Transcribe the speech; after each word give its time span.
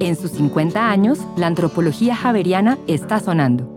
En 0.00 0.16
sus 0.16 0.30
50 0.30 0.90
años, 0.90 1.18
la 1.36 1.46
antropología 1.46 2.16
javeriana 2.16 2.78
está 2.86 3.20
sonando. 3.20 3.68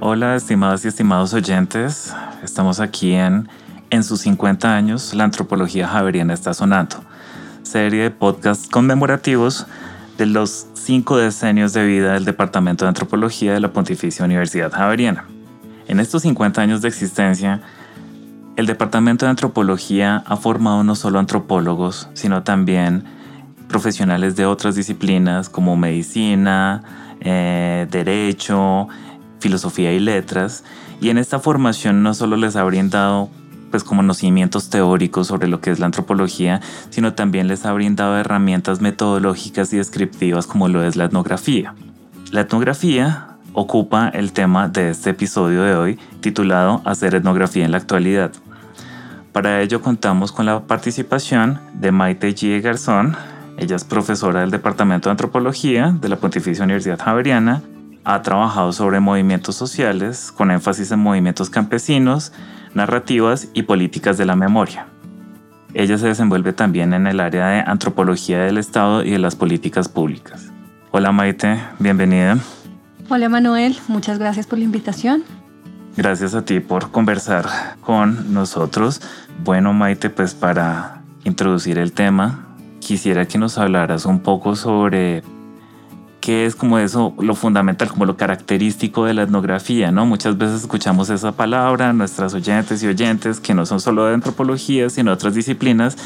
Hola, 0.00 0.36
estimadas 0.36 0.86
y 0.86 0.88
estimados 0.88 1.34
oyentes. 1.34 2.14
Estamos 2.42 2.80
aquí 2.80 3.12
en 3.12 3.46
En 3.90 4.02
sus 4.02 4.22
50 4.22 4.74
años, 4.74 5.12
la 5.12 5.24
antropología 5.24 5.86
javeriana 5.86 6.32
está 6.32 6.54
sonando. 6.54 6.96
Serie 7.62 8.04
de 8.04 8.10
podcasts 8.10 8.66
conmemorativos 8.66 9.66
de 10.16 10.24
los 10.24 10.66
cinco 10.72 11.18
decenios 11.18 11.74
de 11.74 11.84
vida 11.84 12.14
del 12.14 12.24
Departamento 12.24 12.86
de 12.86 12.88
Antropología 12.88 13.52
de 13.52 13.60
la 13.60 13.70
Pontificia 13.70 14.24
Universidad 14.24 14.72
Javeriana. 14.72 15.26
En 15.88 16.00
estos 16.00 16.22
50 16.22 16.62
años 16.62 16.80
de 16.80 16.88
existencia, 16.88 17.60
el 18.56 18.64
Departamento 18.64 19.26
de 19.26 19.30
Antropología 19.30 20.24
ha 20.24 20.36
formado 20.36 20.82
no 20.84 20.94
solo 20.96 21.18
antropólogos, 21.18 22.08
sino 22.14 22.44
también 22.44 23.04
profesionales 23.74 24.36
de 24.36 24.46
otras 24.46 24.76
disciplinas 24.76 25.48
como 25.48 25.76
medicina, 25.76 26.84
eh, 27.20 27.88
derecho, 27.90 28.86
filosofía 29.40 29.92
y 29.92 29.98
letras. 29.98 30.62
Y 31.00 31.08
en 31.08 31.18
esta 31.18 31.40
formación 31.40 32.04
no 32.04 32.14
solo 32.14 32.36
les 32.36 32.54
ha 32.54 32.62
brindado 32.62 33.30
pues 33.72 33.82
conocimientos 33.82 34.70
teóricos 34.70 35.26
sobre 35.26 35.48
lo 35.48 35.60
que 35.60 35.72
es 35.72 35.80
la 35.80 35.86
antropología, 35.86 36.60
sino 36.90 37.14
también 37.14 37.48
les 37.48 37.66
ha 37.66 37.72
brindado 37.72 38.16
herramientas 38.16 38.80
metodológicas 38.80 39.72
y 39.72 39.78
descriptivas 39.78 40.46
como 40.46 40.68
lo 40.68 40.84
es 40.84 40.94
la 40.94 41.06
etnografía. 41.06 41.74
La 42.30 42.42
etnografía 42.42 43.26
ocupa 43.54 44.08
el 44.08 44.32
tema 44.32 44.68
de 44.68 44.90
este 44.90 45.10
episodio 45.10 45.64
de 45.64 45.74
hoy 45.74 45.98
titulado 46.20 46.80
Hacer 46.84 47.16
etnografía 47.16 47.64
en 47.64 47.72
la 47.72 47.78
actualidad. 47.78 48.30
Para 49.32 49.62
ello 49.62 49.82
contamos 49.82 50.30
con 50.30 50.46
la 50.46 50.60
participación 50.60 51.58
de 51.72 51.90
Maite 51.90 52.28
G. 52.36 52.62
Garzón, 52.62 53.16
ella 53.56 53.76
es 53.76 53.84
profesora 53.84 54.40
del 54.40 54.50
Departamento 54.50 55.08
de 55.08 55.12
Antropología 55.12 55.96
de 56.00 56.08
la 56.08 56.16
Pontificia 56.16 56.64
Universidad 56.64 56.98
Javeriana. 56.98 57.62
Ha 58.04 58.20
trabajado 58.22 58.72
sobre 58.72 59.00
movimientos 59.00 59.54
sociales, 59.54 60.32
con 60.32 60.50
énfasis 60.50 60.90
en 60.90 60.98
movimientos 60.98 61.50
campesinos, 61.50 62.32
narrativas 62.74 63.48
y 63.54 63.62
políticas 63.62 64.18
de 64.18 64.26
la 64.26 64.36
memoria. 64.36 64.86
Ella 65.72 65.98
se 65.98 66.08
desenvuelve 66.08 66.52
también 66.52 66.92
en 66.92 67.06
el 67.06 67.20
área 67.20 67.48
de 67.48 67.60
antropología 67.60 68.40
del 68.40 68.58
Estado 68.58 69.02
y 69.04 69.10
de 69.10 69.18
las 69.18 69.36
políticas 69.36 69.88
públicas. 69.88 70.50
Hola 70.90 71.12
Maite, 71.12 71.60
bienvenida. 71.78 72.38
Hola 73.08 73.28
Manuel, 73.28 73.76
muchas 73.88 74.18
gracias 74.18 74.46
por 74.46 74.58
la 74.58 74.64
invitación. 74.64 75.24
Gracias 75.96 76.34
a 76.34 76.44
ti 76.44 76.60
por 76.60 76.90
conversar 76.90 77.46
con 77.80 78.34
nosotros. 78.34 79.00
Bueno 79.42 79.72
Maite, 79.72 80.10
pues 80.10 80.34
para 80.34 81.02
introducir 81.24 81.78
el 81.78 81.92
tema, 81.92 82.53
quisiera 82.84 83.26
que 83.26 83.38
nos 83.38 83.56
hablaras 83.58 84.04
un 84.04 84.20
poco 84.20 84.54
sobre 84.54 85.22
qué 86.20 86.46
es 86.46 86.54
como 86.54 86.78
eso, 86.78 87.14
lo 87.18 87.34
fundamental, 87.34 87.88
como 87.88 88.04
lo 88.04 88.16
característico 88.16 89.06
de 89.06 89.14
la 89.14 89.22
etnografía, 89.22 89.90
¿no? 89.90 90.06
Muchas 90.06 90.38
veces 90.38 90.60
escuchamos 90.62 91.10
esa 91.10 91.32
palabra, 91.32 91.92
nuestras 91.92 92.34
oyentes 92.34 92.82
y 92.82 92.86
oyentes 92.86 93.40
que 93.40 93.54
no 93.54 93.66
son 93.66 93.80
solo 93.80 94.06
de 94.06 94.14
antropología, 94.14 94.88
sino 94.90 95.10
de 95.10 95.14
otras 95.14 95.34
disciplinas, 95.34 95.96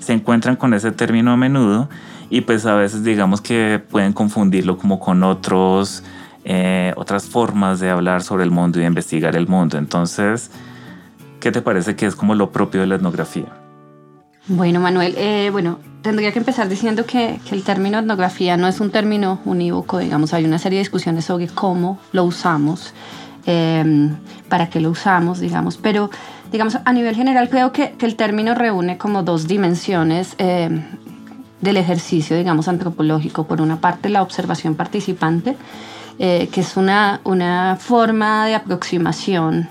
se 0.00 0.12
encuentran 0.12 0.56
con 0.56 0.74
ese 0.74 0.92
término 0.92 1.32
a 1.32 1.36
menudo 1.36 1.88
y 2.28 2.42
pues 2.42 2.66
a 2.66 2.74
veces 2.74 3.02
digamos 3.02 3.40
que 3.40 3.80
pueden 3.90 4.12
confundirlo 4.12 4.78
como 4.78 4.98
con 5.00 5.22
otros, 5.22 6.02
eh, 6.44 6.92
otras 6.96 7.26
formas 7.28 7.80
de 7.80 7.90
hablar 7.90 8.22
sobre 8.22 8.44
el 8.44 8.50
mundo 8.50 8.78
y 8.78 8.82
de 8.82 8.88
investigar 8.88 9.36
el 9.36 9.46
mundo. 9.46 9.78
Entonces, 9.78 10.50
¿qué 11.40 11.50
te 11.52 11.62
parece 11.62 11.96
que 11.96 12.06
es 12.06 12.14
como 12.14 12.34
lo 12.34 12.50
propio 12.50 12.80
de 12.80 12.88
la 12.88 12.96
etnografía? 12.96 13.65
Bueno, 14.48 14.78
Manuel, 14.78 15.14
eh, 15.18 15.48
bueno, 15.50 15.80
tendría 16.02 16.30
que 16.30 16.38
empezar 16.38 16.68
diciendo 16.68 17.04
que, 17.04 17.40
el 17.50 17.64
término 17.64 17.98
etnografía 17.98 18.56
no 18.56 18.68
es 18.68 18.78
un 18.78 18.90
término 18.90 19.40
unívoco, 19.44 19.98
digamos, 19.98 20.32
hay 20.34 20.44
una 20.44 20.60
serie 20.60 20.78
de 20.78 20.82
discusiones 20.82 21.24
sobre 21.24 21.48
cómo 21.48 21.98
lo 22.12 22.22
usamos, 22.22 22.94
em, 23.44 24.14
para 24.48 24.70
qué 24.70 24.78
lo 24.78 24.90
usamos, 24.90 25.40
digamos, 25.40 25.78
pero, 25.78 26.10
digamos, 26.52 26.78
a 26.84 26.92
nivel 26.92 27.16
general 27.16 27.48
creo 27.48 27.72
que, 27.72 27.96
el 28.00 28.14
término 28.14 28.54
reúne 28.54 28.98
como 28.98 29.24
dos 29.24 29.48
dimensiones 29.48 30.36
em, 30.38 30.84
del 31.60 31.76
ejercicio, 31.76 32.36
digamos, 32.36 32.68
antropológico. 32.68 33.48
Por 33.48 33.60
una 33.60 33.80
parte, 33.80 34.10
la 34.10 34.22
observación 34.22 34.76
participante, 34.76 35.56
eh, 36.20 36.48
que 36.52 36.60
es 36.60 36.76
una, 36.76 37.20
una 37.24 37.76
forma 37.80 38.46
de 38.46 38.54
aproximación 38.54 39.68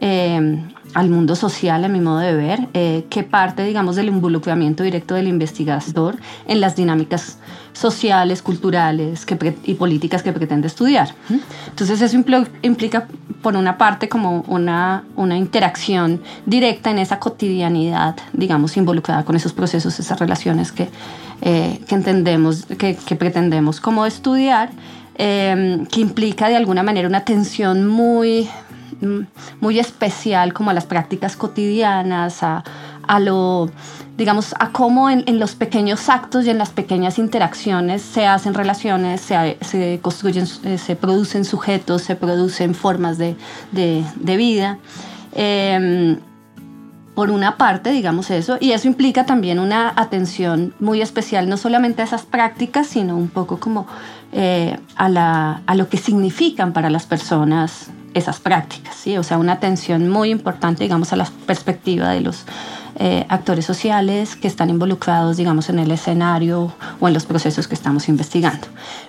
em, 0.00 0.68
al 0.94 1.10
mundo 1.10 1.36
social, 1.36 1.84
a 1.84 1.88
mi 1.88 2.00
modo 2.00 2.18
de 2.18 2.34
ver, 2.34 2.68
eh, 2.74 3.04
que 3.10 3.22
parte, 3.22 3.64
digamos, 3.64 3.96
del 3.96 4.08
involucramiento 4.08 4.82
directo 4.82 5.14
del 5.14 5.28
investigador 5.28 6.16
en 6.46 6.60
las 6.60 6.76
dinámicas 6.76 7.38
sociales, 7.72 8.42
culturales 8.42 9.24
y 9.64 9.74
políticas 9.74 10.22
que 10.22 10.32
pretende 10.32 10.66
estudiar. 10.66 11.14
Entonces 11.68 12.00
eso 12.00 12.16
implica, 12.62 13.06
por 13.40 13.56
una 13.56 13.78
parte, 13.78 14.08
como 14.08 14.40
una, 14.48 15.04
una 15.14 15.36
interacción 15.36 16.20
directa 16.44 16.90
en 16.90 16.98
esa 16.98 17.20
cotidianidad, 17.20 18.16
digamos, 18.32 18.76
involucrada 18.76 19.24
con 19.24 19.36
esos 19.36 19.52
procesos, 19.52 20.00
esas 20.00 20.18
relaciones 20.18 20.72
que, 20.72 20.88
eh, 21.40 21.80
que 21.86 21.94
entendemos, 21.94 22.66
que, 22.66 22.94
pretendemos 23.16 23.80
como 23.80 24.06
estudiar, 24.06 24.70
eh, 25.16 25.84
que 25.90 26.00
implica 26.00 26.48
de 26.48 26.56
alguna 26.56 26.82
manera 26.82 27.06
una 27.06 27.24
tensión 27.24 27.86
muy 27.86 28.48
muy 29.60 29.78
especial 29.78 30.52
como 30.52 30.70
a 30.70 30.74
las 30.74 30.86
prácticas 30.86 31.36
cotidianas, 31.36 32.42
a, 32.42 32.64
a 33.06 33.20
lo, 33.20 33.70
digamos, 34.16 34.54
a 34.58 34.70
cómo 34.70 35.10
en, 35.10 35.24
en, 35.26 35.38
los 35.38 35.54
pequeños 35.54 36.08
actos 36.08 36.44
y 36.46 36.50
en 36.50 36.58
las 36.58 36.70
pequeñas 36.70 37.18
interacciones 37.18 38.02
se 38.02 38.26
hacen 38.26 38.54
relaciones, 38.54 39.20
se, 39.20 39.58
se 39.60 40.00
construyen, 40.02 40.46
eh, 40.64 40.78
se 40.78 40.96
producen 40.96 41.44
sujetos, 41.44 42.02
se 42.02 42.16
producen 42.16 42.74
formas 42.74 43.18
de, 43.18 43.36
de, 43.72 44.36
vida. 44.36 44.78
Eh, 45.32 46.18
por 47.18 47.32
una 47.32 47.56
parte, 47.56 47.90
digamos 47.90 48.30
eso, 48.30 48.58
y 48.60 48.70
eso 48.70 48.86
implica 48.86 49.26
también 49.26 49.58
una 49.58 49.92
atención 49.96 50.72
muy 50.78 51.02
especial, 51.02 51.48
no 51.48 51.56
solamente 51.56 52.00
a 52.00 52.04
esas 52.04 52.22
prácticas, 52.22 52.86
sino 52.86 53.16
un 53.16 53.26
poco 53.26 53.58
como 53.58 53.88
eh, 54.30 54.78
a, 54.94 55.08
la, 55.08 55.62
a, 55.66 55.74
lo 55.74 55.88
que 55.88 55.96
significan 55.96 56.72
para 56.72 56.90
las 56.90 57.06
personas 57.06 57.90
esas 58.18 58.40
prácticas, 58.40 58.94
¿sí? 58.94 59.16
o 59.16 59.22
sea, 59.22 59.38
una 59.38 59.54
atención 59.54 60.08
muy 60.08 60.30
importante, 60.30 60.84
digamos, 60.84 61.12
a 61.12 61.16
la 61.16 61.26
perspectiva 61.46 62.10
de 62.10 62.20
los 62.20 62.44
eh, 62.96 63.24
actores 63.28 63.64
sociales 63.64 64.34
que 64.34 64.48
están 64.48 64.70
involucrados, 64.70 65.36
digamos, 65.36 65.68
en 65.68 65.78
el 65.78 65.90
escenario 65.90 66.72
o 67.00 67.08
en 67.08 67.14
los 67.14 67.26
procesos 67.26 67.68
que 67.68 67.74
estamos 67.74 68.08
investigando. 68.08 68.66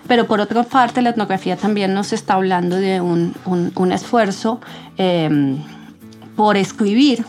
Pero 0.08 0.28
por 0.28 0.40
otra 0.40 0.64
parte, 0.64 1.02
la 1.02 1.10
etnografía 1.10 1.58
también 1.58 1.94
nos 1.94 2.14
está 2.14 2.36
hablando 2.36 2.76
de 2.76 3.02
un, 3.02 3.34
un, 3.46 3.92
esfuerzo 3.92 4.62
eh, 4.98 5.58
por 6.36 6.56
escribir 6.56 7.26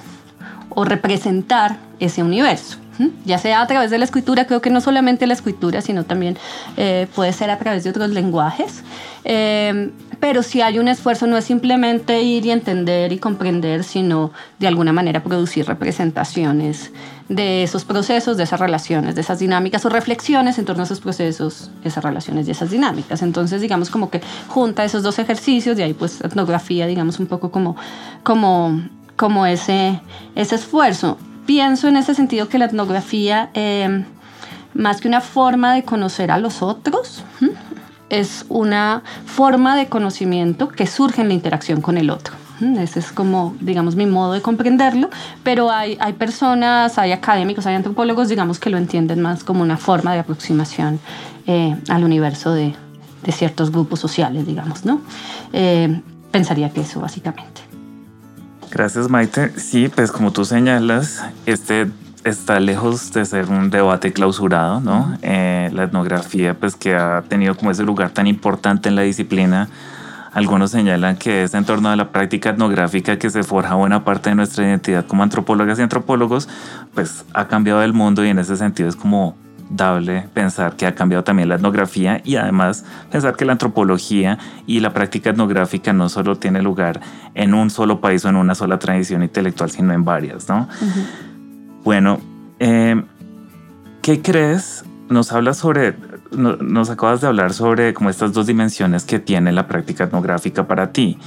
o 0.69 0.85
representar 0.85 1.79
ese 1.99 2.23
universo 2.23 2.77
ya 3.25 3.39
sea 3.39 3.63
a 3.63 3.67
través 3.67 3.91
de 3.91 3.99
la 3.99 4.05
escritura, 4.05 4.47
creo 4.47 4.61
que 4.61 4.71
no 4.71 4.81
solamente 4.81 5.27
la 5.27 5.35
escritura, 5.35 5.81
sino 5.81 6.05
también 6.05 6.37
eh, 6.77 7.07
puede 7.15 7.33
ser 7.33 7.51
a 7.51 7.59
través 7.59 7.85
de 7.85 7.91
otros 7.91 8.11
lenguajes. 8.11 8.83
Pero 10.21 10.43
si 10.43 10.61
hay 10.61 10.79
un 10.79 10.89
esfuerzo, 10.89 11.27
no 11.27 11.37
es 11.37 11.47
simplemente 11.47 12.23
ir 12.23 12.45
y 12.45 12.51
entender 12.51 13.13
y 13.13 13.19
comprender, 13.19 13.85
sino 13.85 14.33
de 14.59 14.69
alguna 14.69 14.93
manera 14.93 15.23
producir 15.23 15.67
representaciones 15.67 16.93
de 17.29 17.63
esos 17.63 17.85
procesos, 17.85 18.37
de 18.37 18.45
esas 18.45 18.61
relaciones, 18.61 19.15
de 19.15 19.23
esas 19.23 19.39
dinámicas 19.39 19.85
o 19.87 19.89
reflexiones 19.89 20.59
en 20.59 20.67
torno 20.67 20.83
a 20.83 20.85
esos 20.85 21.01
procesos, 21.01 21.71
esas 21.85 22.05
relaciones 22.05 22.47
y 22.47 22.51
esas 22.51 22.71
dinámicas. 22.71 23.23
Entonces, 23.23 23.63
digamos 23.63 23.89
como 23.89 24.11
que 24.11 24.21
junta 24.49 24.85
esos 24.85 25.03
dos 25.03 25.19
ejercicios, 25.19 25.79
y 25.79 25.83
ahí 25.83 25.95
pues 25.95 26.21
etnografía, 26.21 26.87
digamos 26.87 27.19
un 27.19 27.27
poco 27.27 27.51
como, 27.51 27.77
como, 28.23 28.83
como 29.17 29.47
ese, 29.47 30.01
ese 30.35 30.57
esfuerzo 30.57 31.17
pienso 31.51 31.89
en 31.89 31.97
ese 31.97 32.15
sentido 32.15 32.49
que 32.49 32.59
la 32.59 32.67
etnografía, 32.67 33.51
eh, 33.55 34.05
más 34.73 35.01
que 35.01 35.09
una 35.09 35.21
forma 35.21 35.75
de 35.75 35.83
conocer 35.83 36.31
a 36.31 36.39
los 36.39 36.63
otros, 36.63 37.25
es 38.11 38.45
una 38.49 39.03
forma 39.25 39.77
de 39.77 39.87
conocimiento 39.89 40.69
que 40.69 40.87
surge 40.87 41.23
en 41.23 41.29
la 41.29 41.35
interacción 41.35 41.81
con 41.81 41.97
el 41.97 42.11
otro. 42.11 42.35
Ese 42.61 42.99
es 42.99 43.11
como, 43.11 43.57
digamos, 43.61 43.97
mi 43.97 44.05
modo 44.05 44.35
de 44.35 44.43
comprenderlo, 44.43 45.09
pero 45.43 45.71
hay, 45.71 45.97
hay 45.99 46.13
personas, 46.13 46.99
hay 46.99 47.13
académicos, 47.13 47.65
hay 47.67 47.75
antropólogos, 47.75 48.29
digamos, 48.29 48.59
que 48.59 48.69
lo 48.69 48.77
entienden 48.77 49.23
más 49.23 49.45
como 49.45 49.63
una 49.63 49.79
forma 49.79 50.13
de 50.13 50.19
aproximación 50.19 51.01
eh, 51.47 51.75
al 51.89 52.05
universo 52.05 52.53
de, 52.53 52.75
de, 53.23 53.33
ciertos 53.33 53.73
grupos 53.73 53.99
sociales, 53.99 54.47
digamos, 54.47 54.85
¿no? 54.85 55.01
Eh, 55.55 56.03
pensaría 56.31 56.69
que 56.71 56.83
eso, 56.83 57.01
básicamente. 57.01 57.63
Gracias, 58.71 59.09
Maite. 59.09 59.59
Sí, 59.59 59.89
pues 59.89 60.13
como 60.13 60.31
tú 60.31 60.45
señalas, 60.45 61.25
este 61.47 61.89
está 62.25 62.61
lejos 62.61 63.13
de 63.13 63.25
ser 63.25 63.47
un 63.49 63.71
debate 63.71 64.13
clausurado, 64.13 64.81
¿no? 64.81 65.17
Eh, 65.23 65.71
la 65.73 65.85
etnografía, 65.85 66.55
pues 66.55 66.77
que 66.77 66.95
ha 66.95 67.23
tenido 67.29 67.57
como 67.57 67.71
ese 67.71 67.83
lugar 67.83 68.11
tan 68.11 68.27
importante 68.27 68.89
en 68.89 68.97
la 68.97 69.03
disciplina. 69.03 69.69
Algunos 70.33 70.71
señalan 70.71 71.17
que 71.17 71.43
es 71.43 71.55
en 71.55 71.65
torno 71.65 71.89
a 71.89 71.97
la 71.97 72.13
práctica 72.13 72.51
etnográfica 72.51 73.19
que 73.19 73.31
se 73.31 73.43
forja 73.43 73.75
buena 73.75 74.05
parte 74.05 74.31
de 74.31 74.37
nuestra 74.37 74.65
identidad 74.65 75.05
como 75.07 75.23
antropólogas 75.23 75.79
y 75.79 75.83
antropólogos, 75.83 76.49
pues 76.95 77.25
ha 77.35 77.49
cambiado 77.49 77.83
el 77.83 77.93
mundo 77.93 78.25
y 78.25 78.29
en 78.29 78.39
ese 78.39 78.57
sentido 78.57 78.89
es 78.89 78.97
como 78.97 79.37
saludable 79.71 80.29
pensar 80.35 80.77
que 80.77 80.87
ha 80.87 80.95
cambiado 80.95 81.25
también 81.25 81.49
la 81.49 81.55
etnografía 81.55 82.21
y 82.25 82.37
además 82.37 82.85
pensar 83.11 83.37
que 83.37 83.45
la 83.45 83.53
antropología 83.53 84.39
y 84.67 84.81
la 84.81 84.93
práctica 84.93 85.31
etnográfica 85.31 85.93
no 85.93 86.09
solo 86.09 86.37
tiene 86.37 86.61
lugar 86.61 87.01
en 87.35 87.55
un 87.55 87.71
solo 87.71 88.01
país 88.01 88.25
o 88.25 88.29
en 88.29 88.37
una 88.37 88.55
sola 88.55 88.79
tradición 88.79 89.23
intelectual, 89.23 89.71
sino 89.71 89.93
en 89.93 90.05
varias, 90.05 90.49
¿no? 90.49 90.69
Bueno, 91.85 92.21
eh, 92.59 93.03
¿qué 94.03 94.21
crees? 94.21 94.85
Nos 95.09 95.33
hablas 95.33 95.59
sobre, 95.59 95.97
nos 96.31 96.91
acabas 96.91 97.21
de 97.21 97.27
hablar 97.27 97.53
sobre 97.53 97.95
como 97.95 98.11
estas 98.11 98.33
dos 98.33 98.47
dimensiones 98.47 99.05
que 99.05 99.19
tiene 99.19 99.51
la 99.53 99.67
práctica 99.67 100.05
etnográfica 100.05 100.67
para 100.67 100.93
ti. 100.93 101.19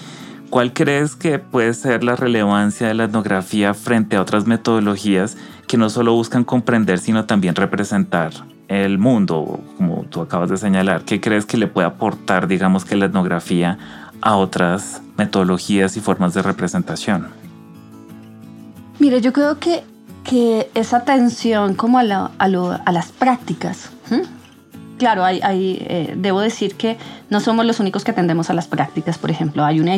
¿Cuál 0.49 0.71
crees 0.73 1.15
que 1.15 1.39
puede 1.39 1.73
ser 1.73 2.03
la 2.03 2.15
relevancia 2.15 2.87
de 2.87 2.93
la 2.93 3.05
etnografía 3.05 3.73
frente 3.73 4.15
a 4.15 4.21
otras 4.21 4.45
metodologías 4.45 5.35
que 5.67 5.77
no 5.77 5.89
solo 5.89 6.13
buscan 6.13 6.43
comprender, 6.43 6.99
sino 6.99 7.25
también 7.25 7.55
representar 7.55 8.31
el 8.67 8.99
mundo, 8.99 9.59
como 9.77 10.03
tú 10.03 10.21
acabas 10.21 10.51
de 10.51 10.57
señalar? 10.57 11.05
¿Qué 11.05 11.19
crees 11.19 11.47
que 11.47 11.57
le 11.57 11.65
puede 11.65 11.87
aportar, 11.87 12.47
digamos, 12.47 12.85
que 12.85 12.95
la 12.95 13.05
etnografía 13.05 13.79
a 14.21 14.35
otras 14.35 15.01
metodologías 15.17 15.97
y 15.97 16.01
formas 16.01 16.35
de 16.35 16.43
representación? 16.43 17.29
Mire, 18.99 19.21
yo 19.21 19.33
creo 19.33 19.57
que, 19.59 19.83
que 20.23 20.69
esa 20.73 20.97
atención 20.97 21.75
como 21.75 21.99
a, 21.99 22.03
las 22.03 23.11
prácticas, 23.11 23.89
claro, 24.97 25.25
hay, 25.25 25.41
eh, 25.41 26.13
debo 26.15 26.39
decir 26.39 26.75
que 26.75 26.97
no 27.29 27.41
somos 27.41 27.65
los 27.65 27.79
únicos 27.81 28.03
que 28.03 28.11
atendemos 28.11 28.49
a 28.49 28.53
las 28.53 28.67
prácticas, 28.67 29.17
por 29.17 29.31
ejemplo. 29.31 29.65
Hay, 29.65 29.79
una, 29.79 29.97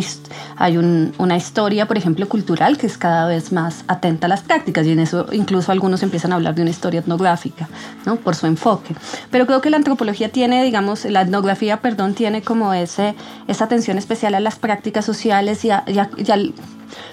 hay 0.55 0.77
una 0.77 1.37
historia, 1.37 1.85
por 1.85 1.97
ejemplo, 1.97 2.27
cultural 2.27 2.77
que 2.77 2.87
es 2.87 2.97
cada 2.97 3.27
vez 3.27 3.51
más 3.51 3.83
atenta 3.87 4.25
a 4.25 4.29
las 4.29 4.41
prácticas 4.41 4.87
y 4.87 4.93
en 4.93 4.99
eso 4.99 5.27
incluso 5.31 5.71
algunos 5.71 6.01
empiezan 6.01 6.31
a 6.31 6.35
hablar 6.35 6.55
de 6.55 6.61
una 6.63 6.71
historia 6.71 7.01
etnográfica, 7.01 7.69
¿no? 8.05 8.15
Por 8.15 8.35
su 8.35 8.47
enfoque. 8.47 8.95
Pero 9.29 9.45
creo 9.45 9.61
que 9.61 9.69
la 9.69 9.77
antropología 9.77 10.29
tiene, 10.29 10.63
digamos, 10.63 11.05
la 11.05 11.21
etnografía, 11.21 11.81
perdón, 11.81 12.15
tiene 12.15 12.41
como 12.41 12.73
ese, 12.73 13.15
esa 13.47 13.65
atención 13.65 13.97
especial 13.97 14.33
a 14.33 14.39
las 14.39 14.55
prácticas 14.55 15.05
sociales 15.05 15.65
y, 15.65 15.69
al 15.69 16.53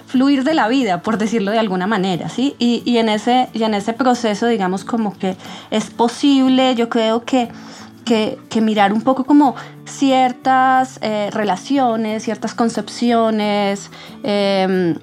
fluir 0.07 0.45
de 0.45 0.55
la 0.55 0.69
vida, 0.69 1.03
por 1.03 1.19
decirlo 1.19 1.51
de 1.51 1.59
alguna 1.59 1.87
manera, 1.87 2.29
¿sí? 2.29 2.55
Y, 2.59 2.83
y, 2.85 2.99
en 2.99 3.09
ese, 3.09 3.49
y 3.53 3.63
en 3.63 3.75
ese 3.75 3.93
proceso, 3.93 4.47
digamos, 4.47 4.85
como 4.85 5.17
que 5.19 5.37
es 5.71 5.91
posible, 5.91 6.75
yo 6.75 6.89
creo 6.89 7.25
que 7.25 7.49
que, 8.05 8.61
mirar 8.61 8.93
un 8.93 9.03
poco 9.03 9.25
como 9.25 9.55
ciertas 9.85 10.99
eh, 11.03 11.31
relaciones, 11.33 12.23
ciertas 12.23 12.55
concepciones, 12.55 13.91
em, 14.23 14.97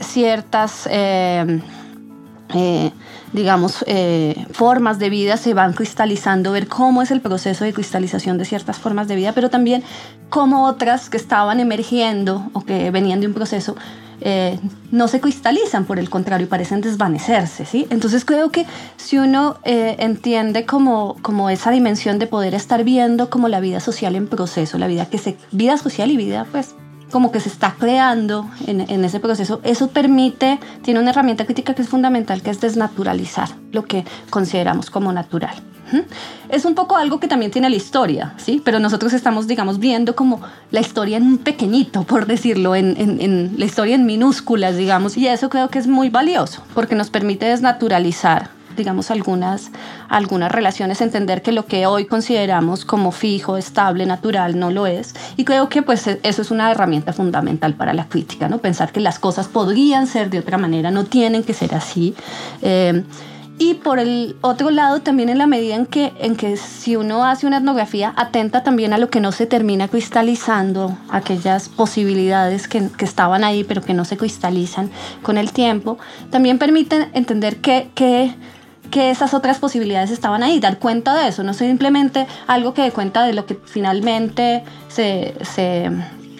ciertas, 0.00 0.88
em, 0.90 1.60
eh, 2.54 2.90
digamos, 3.32 3.84
eh, 3.86 4.46
formas 4.52 4.98
de 4.98 5.10
vida 5.10 5.36
se 5.36 5.54
van 5.54 5.72
cristalizando, 5.72 6.52
ver 6.52 6.68
cómo 6.68 7.02
es 7.02 7.10
el 7.10 7.20
proceso 7.20 7.64
de 7.64 7.72
cristalización 7.72 8.38
de 8.38 8.44
ciertas 8.44 8.78
formas 8.78 9.08
de 9.08 9.16
vida, 9.16 9.32
pero 9.32 9.50
también 9.50 9.82
cómo 10.28 10.66
otras 10.66 11.10
que 11.10 11.16
estaban 11.16 11.60
emergiendo 11.60 12.48
o 12.52 12.62
que 12.62 12.90
venían 12.90 13.20
de 13.20 13.26
un 13.26 13.34
proceso 13.34 13.76
eh, 14.20 14.58
no 14.90 15.08
se 15.08 15.20
cristalizan, 15.20 15.84
por 15.84 15.98
el 15.98 16.08
contrario, 16.08 16.48
parecen 16.48 16.80
desvanecerse, 16.80 17.66
¿sí? 17.66 17.86
Entonces 17.90 18.24
creo 18.24 18.50
que 18.50 18.66
si 18.96 19.18
uno 19.18 19.58
eh, 19.64 19.96
entiende 19.98 20.64
como, 20.64 21.16
como 21.22 21.50
esa 21.50 21.70
dimensión 21.70 22.18
de 22.18 22.26
poder 22.26 22.54
estar 22.54 22.84
viendo 22.84 23.30
como 23.30 23.48
la 23.48 23.60
vida 23.60 23.80
social 23.80 24.16
en 24.16 24.26
proceso, 24.26 24.78
la 24.78 24.86
vida 24.86 25.06
que 25.06 25.18
se, 25.18 25.36
vida 25.52 25.76
social 25.76 26.10
y 26.10 26.16
vida, 26.16 26.46
pues, 26.50 26.74
como 27.10 27.30
que 27.30 27.40
se 27.40 27.48
está 27.48 27.76
creando 27.78 28.50
en, 28.66 28.80
en 28.80 29.04
ese 29.04 29.20
proceso, 29.20 29.60
eso 29.62 29.88
permite, 29.88 30.58
tiene 30.82 30.98
una 30.98 31.10
herramienta 31.10 31.44
crítica 31.44 31.74
que 31.74 31.82
es 31.82 31.88
fundamental, 31.88 32.42
que 32.42 32.50
es 32.50 32.60
desnaturalizar 32.60 33.48
lo 33.70 33.84
que 33.84 34.04
consideramos 34.30 34.90
como 34.90 35.12
natural. 35.12 35.54
Es 36.48 36.64
un 36.64 36.74
poco 36.74 36.96
algo 36.96 37.20
que 37.20 37.28
también 37.28 37.50
tiene 37.50 37.70
la 37.70 37.76
historia, 37.76 38.34
¿sí? 38.36 38.60
Pero 38.64 38.78
nosotros 38.78 39.12
estamos, 39.12 39.46
digamos, 39.46 39.78
viendo 39.78 40.14
como 40.14 40.40
la 40.70 40.80
historia 40.80 41.16
en 41.16 41.24
un 41.24 41.38
pequeñito, 41.38 42.04
por 42.04 42.26
decirlo, 42.26 42.74
en, 42.74 43.54
la 43.56 43.64
historia 43.64 43.94
en 43.94 44.06
minúsculas, 44.06 44.76
digamos, 44.76 45.16
y 45.16 45.26
eso 45.26 45.48
creo 45.48 45.68
que 45.68 45.78
es 45.78 45.86
muy 45.86 46.08
valioso, 46.08 46.62
porque 46.74 46.94
nos 46.94 47.10
permite 47.10 47.46
desnaturalizar 47.46 48.56
digamos, 48.76 49.10
algunas, 49.10 49.70
algunas 50.10 50.52
relaciones, 50.52 51.00
entender 51.00 51.40
que 51.40 51.50
lo 51.50 51.64
que 51.64 51.86
hoy 51.86 52.04
consideramos 52.04 52.84
como 52.84 53.10
fijo, 53.10 53.56
estable, 53.56 54.04
natural, 54.04 54.58
no 54.58 54.70
lo 54.70 54.86
es. 54.86 55.14
Y 55.38 55.44
creo 55.44 55.70
que 55.70 55.80
pues 55.80 56.06
e, 56.06 56.20
eso 56.22 56.42
es 56.42 56.50
una 56.50 56.70
herramienta 56.70 57.14
fundamental 57.14 57.72
para 57.72 57.94
la 57.94 58.06
crítica, 58.06 58.50
¿no? 58.50 58.58
Pensar 58.58 58.92
que 58.92 59.00
las 59.00 59.18
cosas 59.18 59.48
podrían 59.48 60.06
ser 60.06 60.28
de 60.28 60.40
otra 60.40 60.58
manera, 60.58 60.90
no 60.90 61.04
tienen 61.04 61.42
que 61.42 61.54
ser 61.54 61.74
así. 61.74 62.14
Eh, 62.60 63.02
y 63.58 63.74
por 63.74 63.98
el 63.98 64.36
otro 64.42 64.70
lado, 64.70 65.00
también 65.00 65.30
en 65.30 65.38
la 65.38 65.46
medida 65.46 65.76
en 65.76 65.86
que, 65.86 66.12
en 66.18 66.36
que 66.36 66.58
si 66.58 66.94
uno 66.96 67.24
hace 67.24 67.46
una 67.46 67.56
etnografía, 67.56 68.12
atenta 68.16 68.62
también 68.62 68.92
a 68.92 68.98
lo 68.98 69.08
que 69.08 69.20
no 69.20 69.32
se 69.32 69.46
termina 69.46 69.88
cristalizando, 69.88 70.96
aquellas 71.08 71.70
posibilidades 71.70 72.68
que, 72.68 72.88
que 72.90 73.04
estaban 73.06 73.44
ahí 73.44 73.64
pero 73.64 73.80
que 73.80 73.94
no 73.94 74.04
se 74.04 74.18
cristalizan 74.18 74.90
con 75.22 75.38
el 75.38 75.52
tiempo, 75.52 75.98
también 76.30 76.58
permiten 76.58 77.08
entender 77.14 77.56
que, 77.56 77.88
que, 77.94 78.34
que 78.90 79.10
esas 79.10 79.32
otras 79.32 79.58
posibilidades 79.58 80.10
estaban 80.10 80.42
ahí, 80.42 80.60
dar 80.60 80.78
cuenta 80.78 81.14
de 81.14 81.28
eso, 81.28 81.42
no 81.42 81.54
simplemente 81.54 82.26
algo 82.46 82.74
que 82.74 82.82
dé 82.82 82.90
cuenta 82.90 83.24
de 83.24 83.32
lo 83.32 83.46
que 83.46 83.58
finalmente 83.64 84.64
se, 84.88 85.34
se 85.42 85.90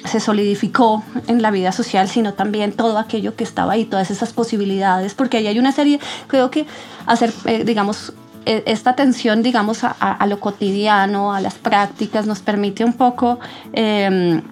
se 0.07 0.21
solidificó 0.21 1.05
en 1.27 1.43
la 1.43 1.51
vida 1.51 1.73
social, 1.73 2.09
sino 2.09 2.35
también 2.35 2.73
todo 2.73 2.99
aquello 2.99 3.35
que 3.37 3.45
estaba 3.45 3.75
ahí, 3.75 3.85
todas 3.85 4.11
esas 4.11 4.33
posibilidades, 4.33 5.15
porque 5.15 5.39
ahí 5.39 5.47
hay 5.47 5.59
una 5.59 5.73
serie, 5.73 6.01
creo 6.27 6.51
que 6.51 6.67
hacer, 7.07 7.33
eh, 7.45 7.65
digamos, 7.65 8.13
e, 8.45 8.63
esta 8.67 8.91
atención, 8.91 9.43
digamos, 9.43 9.83
a, 9.83 10.27
lo 10.27 10.41
cotidiano, 10.41 11.33
a 11.33 11.41
las 11.41 11.55
prácticas, 11.55 12.27
nos 12.27 12.41
permite 12.41 12.85
un 12.85 12.95
poco... 12.95 13.39
Em, 13.73 14.43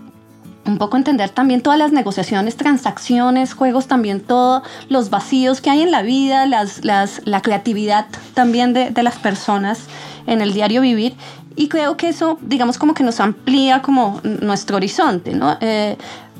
un 0.66 0.78
poco 0.78 0.96
entender 0.96 1.30
también 1.30 1.60
todas 1.60 1.78
las 1.78 1.92
negociaciones, 1.92 2.56
transacciones, 2.56 3.54
juegos, 3.54 3.86
también 3.86 4.20
todos 4.20 4.62
los 4.88 5.10
vacíos 5.10 5.60
que 5.60 5.70
hay 5.70 5.82
en 5.82 5.90
la 5.90 6.02
vida, 6.02 6.46
las, 6.46 6.84
las, 6.84 7.20
la 7.24 7.42
creatividad 7.42 8.06
también 8.34 8.72
de, 8.72 8.90
de, 8.90 9.02
las 9.02 9.16
personas 9.16 9.80
en 10.26 10.40
el 10.40 10.54
diario 10.54 10.80
vivir 10.80 11.14
y 11.56 11.68
creo 11.68 11.96
que 11.96 12.08
eso, 12.08 12.38
digamos, 12.42 12.78
como 12.78 12.94
que 12.94 13.04
nos 13.04 13.20
amplía 13.20 13.82
como 13.82 14.20
nuestro 14.40 14.76
horizonte, 14.76 15.34
¿no? 15.34 15.56
Eh, 15.60 15.96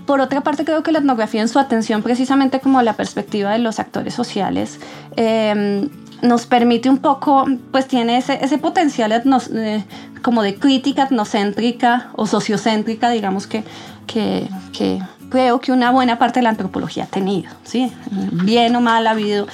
por 0.06 0.20
otra 0.20 0.42
parte, 0.42 0.64
creo 0.64 0.82
que 0.82 0.92
la 0.92 0.98
etnografía 0.98 1.40
en 1.40 1.48
su 1.48 1.58
atención 1.58 2.02
precisamente 2.02 2.60
como 2.60 2.78
a 2.78 2.82
la 2.82 2.94
perspectiva 2.94 3.52
de 3.52 3.58
los 3.58 3.78
actores 3.78 4.12
sociales 4.12 4.78
em, 5.16 5.88
nos 6.20 6.46
permite 6.46 6.90
un 6.90 6.98
poco, 6.98 7.46
pues 7.70 7.86
tiene 7.86 8.18
ese, 8.18 8.38
ese 8.44 8.58
potencial 8.58 9.12
eh, 9.12 9.84
como 10.20 10.43
de 10.43 10.56
crítica 10.56 11.04
etnocéntrica 11.04 12.10
o 12.16 12.26
sociocéntrica, 12.26 13.08
digamos 13.10 13.46
que, 13.46 13.64
que, 14.06 14.49
que 14.73 15.01
creo 15.31 15.61
que 15.61 15.73
una 15.73 15.91
buena 15.91 16.19
parte 16.19 16.41
de 16.41 16.44
la 16.44 16.51
antropología 16.51 17.05
ha 17.05 17.08
tenido, 17.08 17.51
¿sí? 17.65 17.93
Bien 18.11 18.75
o 18.77 18.81
mal 18.81 19.06
ha 19.06 19.11
habido 19.11 19.46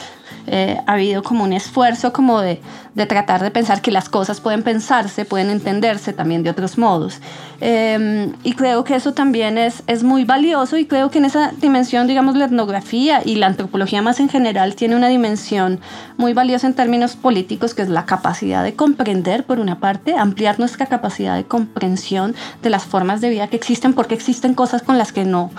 eh, 0.47 0.79
ha 0.87 0.93
habido 0.93 1.23
como 1.23 1.45
un 1.45 1.53
esfuerzo 1.53 2.13
como 2.13 2.41
de, 2.41 2.61
de, 2.95 3.07
tratar 3.07 3.43
de 3.43 3.51
pensar 3.51 3.83
que 3.83 3.91
las 3.91 4.09
cosas 4.09 4.41
pueden 4.41 4.63
pensarse, 4.63 5.25
pueden 5.25 5.51
entenderse 5.51 6.13
también 6.13 6.43
de 6.43 6.51
otros 6.51 6.79
modos. 6.79 7.21
Em, 7.61 8.33
y 8.43 8.55
creo 8.55 8.85
que 8.85 8.95
eso 8.95 9.13
también 9.13 9.59
es, 9.59 9.83
es 9.87 10.03
muy 10.03 10.25
valioso 10.25 10.79
y 10.79 10.87
creo 10.87 11.11
que 11.11 11.19
en 11.19 11.27
esa 11.27 11.53
dimensión, 11.61 12.07
digamos, 12.07 12.37
la 12.37 12.47
etnografía 12.47 13.21
y 13.25 13.37
la 13.37 13.47
antropología 13.47 14.01
más 14.01 14.19
en 14.19 14.29
general 14.29 14.75
tiene 14.75 14.97
una 14.97 15.09
dimensión 15.09 15.79
muy 16.17 16.33
valiosa 16.33 16.67
en 16.67 16.75
términos 16.75 17.17
políticos, 17.17 17.75
que 17.75 17.83
es 17.83 17.89
la 17.89 18.07
capacidad 18.07 18.65
de 18.65 18.75
comprender, 18.75 19.45
por 19.45 19.61
una 19.61 19.79
parte, 19.79 20.17
ampliar 20.17 20.59
nuestra 20.59 20.87
capacidad 20.87 21.37
de 21.37 21.45
comprensión 21.45 22.35
de 22.63 22.71
las 22.71 22.85
formas 22.85 23.21
de 23.21 23.29
vida 23.29 23.49
que 23.49 23.57
existen, 23.57 23.93
porque 23.93 24.15
existen 24.15 24.55
cosas 24.55 24.83
con 24.83 24.97
las 24.97 25.13
que 25.13 25.25
no 25.25 25.51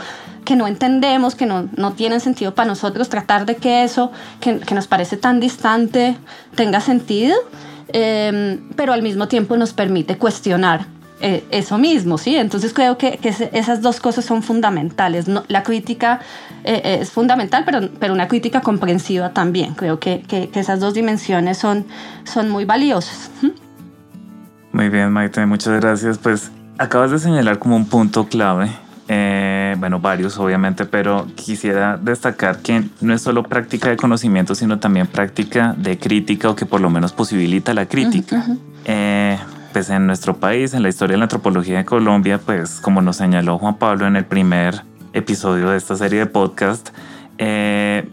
que 0.46 0.56
no 0.56 0.68
entendemos, 0.68 1.36
que 1.36 1.46
no, 1.46 1.70
no 1.76 1.94
tienen 1.94 2.20
sentido 2.20 2.54
para 2.54 2.68
nosotros, 2.68 3.10
tratar 3.10 3.46
de 3.46 3.56
que 3.56 3.84
eso 3.84 4.12
que, 4.40 4.60
que 4.60 4.76
nos 4.76 4.88
parece 4.88 5.18
tan 5.18 5.40
distante 5.40 6.18
tenga 6.56 6.82
sentido, 6.82 7.36
eh, 7.94 8.60
pero 8.76 8.94
al 8.94 9.02
mismo 9.02 9.28
tiempo 9.28 9.58
nos 9.58 9.74
permite 9.74 10.18
cuestionar 10.18 10.86
eh, 11.24 11.46
eso 11.52 11.78
mismo, 11.78 12.18
¿sí? 12.18 12.36
Entonces 12.36 12.74
creo 12.74 12.98
que, 12.98 13.18
que, 13.18 13.30
esas 13.54 13.82
dos 13.84 14.00
cosas 14.00 14.26
son 14.26 14.42
fundamentales. 14.42 15.28
¿no? 15.28 15.44
La 15.50 15.62
crítica 15.62 16.20
eh, 16.64 16.98
es 17.02 17.12
fundamental, 17.12 17.62
pero, 17.64 17.90
pero 18.00 18.14
una 18.14 18.28
crítica 18.28 18.62
comprensiva 18.62 19.30
también. 19.30 19.76
Creo 19.76 20.00
que, 20.00 20.24
que, 20.24 20.50
esas 20.56 20.80
dos 20.80 20.96
dimensiones 20.96 21.60
son, 21.60 21.86
son 22.24 22.50
muy 22.50 22.66
valiosas. 22.66 23.30
Muy 24.72 24.90
bien, 24.90 25.12
Maite, 25.12 25.46
muchas 25.46 25.80
gracias. 25.80 26.18
Pues 26.18 26.52
acabas 26.80 27.12
de 27.12 27.20
señalar 27.20 27.60
como 27.60 27.76
un 27.76 27.86
punto 27.86 28.26
clave 28.26 28.72
eh, 29.08 29.41
bueno, 29.82 30.00
varios 30.00 30.38
obviamente, 30.38 30.86
pero 30.86 31.26
quisiera 31.34 31.98
destacar 31.98 32.60
que 32.60 32.84
no 33.02 33.16
es 33.16 33.22
solo 33.24 33.42
práctica 33.42 33.90
de 33.90 33.98
conocimiento, 33.98 34.54
sino 34.54 34.78
también 34.78 35.08
práctica 35.08 35.74
de 35.76 35.98
crítica 35.98 36.52
o 36.52 36.56
que 36.56 36.68
por 36.68 36.82
lo 36.82 36.92
menos 36.92 37.14
posibilita 37.14 37.74
la 37.74 37.88
crítica. 37.88 38.46
Eh, 38.86 39.40
pues 39.74 39.90
en 39.90 40.06
nuestro 40.06 40.38
país, 40.38 40.76
en 40.76 40.84
la 40.84 40.90
historia 40.90 41.16
de 41.16 41.18
la 41.18 41.26
antropología 41.26 41.80
de 41.80 41.86
Colombia, 41.86 42.40
pues 42.46 42.80
como 42.80 43.02
nos 43.02 43.18
señaló 43.18 43.58
Juan 43.58 43.78
Pablo 43.78 44.06
en 44.06 44.16
el 44.16 44.26
primer 44.26 44.84
episodio 45.14 45.72
de 45.72 45.78
esta 45.78 45.96
serie 45.96 46.20
de 46.20 46.26
podcast, 46.28 46.90
eh, 47.40 48.08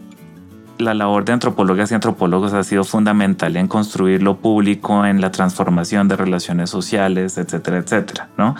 la 0.79 0.93
labor 0.93 1.25
de 1.25 1.33
antropólogas 1.33 1.91
y 1.91 1.93
antropólogos 1.93 2.53
ha 2.53 2.63
sido 2.63 2.85
fundamental 2.85 3.57
en 3.57 3.67
construir 3.67 4.23
lo 4.23 4.37
público, 4.37 5.05
en 5.05 5.19
la 5.19 5.29
transformación 5.29 6.07
de 6.07 6.15
relaciones 6.15 6.69
sociales, 6.69 7.37
etcétera, 7.37 7.79
etcétera, 7.79 8.29
¿no? 8.37 8.55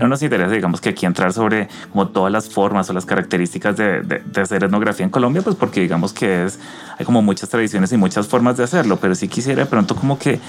No 0.00 0.08
nos 0.08 0.20
interesa, 0.20 0.50
digamos, 0.50 0.80
que 0.80 0.88
aquí 0.88 1.06
entrar 1.06 1.32
sobre 1.32 1.68
como 1.92 2.08
todas 2.08 2.32
las 2.32 2.50
formas 2.50 2.90
o 2.90 2.92
las 2.92 3.06
características 3.06 3.76
de, 3.76 4.22
hacer 4.42 4.64
etnografía 4.64 5.04
en 5.04 5.10
Colombia, 5.10 5.42
pues 5.42 5.54
porque 5.54 5.80
digamos 5.80 6.12
que 6.12 6.44
es, 6.44 6.58
hay 6.98 7.06
como 7.06 7.22
muchas 7.22 7.48
tradiciones 7.48 7.92
y 7.92 7.96
muchas 7.96 8.26
formas 8.26 8.56
de 8.56 8.64
hacerlo, 8.64 8.98
pero 9.00 9.14
sí 9.14 9.28
quisiera 9.28 9.62
de 9.62 9.70
pronto 9.70 9.94
como 9.94 10.18
que 10.18 10.40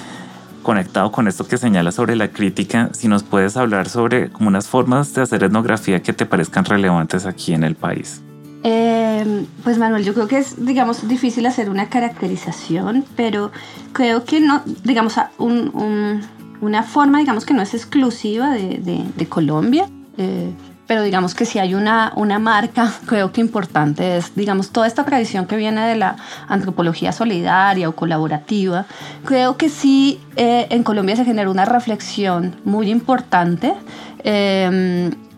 conectado 0.64 1.12
con 1.12 1.28
esto 1.28 1.48
que 1.48 1.58
señala 1.58 1.92
sobre 1.92 2.16
la 2.16 2.30
crítica, 2.30 2.90
si 2.94 3.08
nos 3.08 3.22
puedes 3.22 3.58
hablar 3.58 3.90
sobre 3.90 4.32
como 4.32 4.48
unas 4.48 4.68
formas 4.68 5.14
de 5.14 5.22
hacer 5.22 5.44
etnografía 5.44 6.02
que 6.02 6.14
te 6.14 6.26
parezcan 6.26 6.66
relevantes 6.66 7.28
aquí 7.28 7.54
en 7.54 7.64
el 7.64 7.76
país. 7.76 8.24
Eh, 8.64 9.46
pues 9.64 9.78
Manuel, 9.78 10.04
yo 10.04 10.14
creo 10.14 10.28
que 10.28 10.38
es, 10.38 10.64
digamos, 10.64 11.08
difícil 11.08 11.46
hacer 11.46 11.70
una 11.70 11.90
caracterización, 11.90 13.06
pero 13.16 13.52
creo 13.92 14.24
que 14.24 14.40
no, 14.40 14.62
digamos, 14.84 15.16
una 15.40 16.84
forma, 16.84 17.20
digamos, 17.20 17.46
que 17.46 17.54
no 17.54 17.62
es 17.62 17.74
exclusiva 17.74 18.52
de, 18.52 19.28
Colombia. 19.30 19.90
Eh, 20.18 20.52
pero 20.86 21.04
digamos 21.04 21.36
que 21.36 21.46
si 21.46 21.58
hay 21.58 21.74
una, 21.74 22.12
una 22.18 22.38
marca, 22.38 22.92
creo 23.06 23.32
que 23.32 23.42
importante 23.42 24.18
es, 24.18 24.36
digamos, 24.36 24.72
toda 24.72 24.88
esta 24.88 25.06
tradición 25.06 25.48
que 25.48 25.56
viene 25.56 25.88
de 25.88 25.96
la 25.96 26.18
antropología 26.48 27.14
solidaria 27.14 27.88
o 27.88 27.96
colaborativa, 27.96 28.86
creo 29.26 29.58
que 29.58 29.70
sí 29.70 30.20
eh, 30.36 30.68
en 30.70 30.84
Colombia 30.84 31.16
se 31.16 31.26
genera 31.26 31.50
una 31.50 31.66
reflexión 31.66 32.56
muy 32.66 32.92
importante 32.92 33.74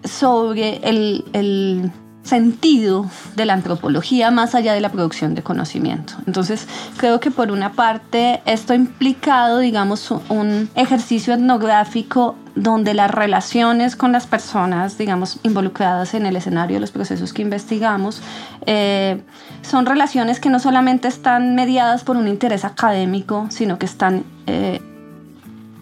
sobre 0.04 0.78
el, 0.84 1.24
el 1.32 1.92
sentido 2.24 3.06
de 3.36 3.46
la 3.46 3.54
antropología 3.54 4.32
más 4.32 4.56
allá 4.56 4.74
de 4.74 4.82
la 4.82 4.90
producción 4.90 5.36
de 5.36 5.44
conocimiento. 5.44 6.14
Entonces, 6.26 6.68
creo 6.98 7.20
que 7.20 7.32
por 7.32 7.52
una 7.52 7.74
parte 7.74 8.42
esto 8.46 8.74
ha 8.74 8.76
implicado, 8.76 9.60
digamos, 9.60 10.10
un 10.30 10.70
ejercicio 10.76 11.34
etnográfico 11.34 12.36
donde 12.56 12.94
las 12.94 13.12
relaciones 13.12 13.96
con 13.96 14.12
las 14.12 14.28
personas, 14.28 14.98
digamos, 14.98 15.40
involucradas 15.44 16.14
en 16.14 16.26
el 16.26 16.36
escenario 16.36 16.76
de 16.76 16.82
los 16.82 16.92
procesos 16.92 17.34
que 17.34 17.42
investigamos, 17.42 18.22
eh, 18.66 19.22
son 19.62 19.86
relaciones 19.86 20.40
que 20.40 20.50
no 20.50 20.60
solamente 20.60 21.08
están 21.08 21.56
mediadas 21.56 22.04
por 22.04 22.16
un 22.16 22.28
interés 22.28 22.64
académico, 22.64 23.48
sino 23.50 23.78
que 23.80 23.86
están 23.86 24.24
eh, 24.48 24.82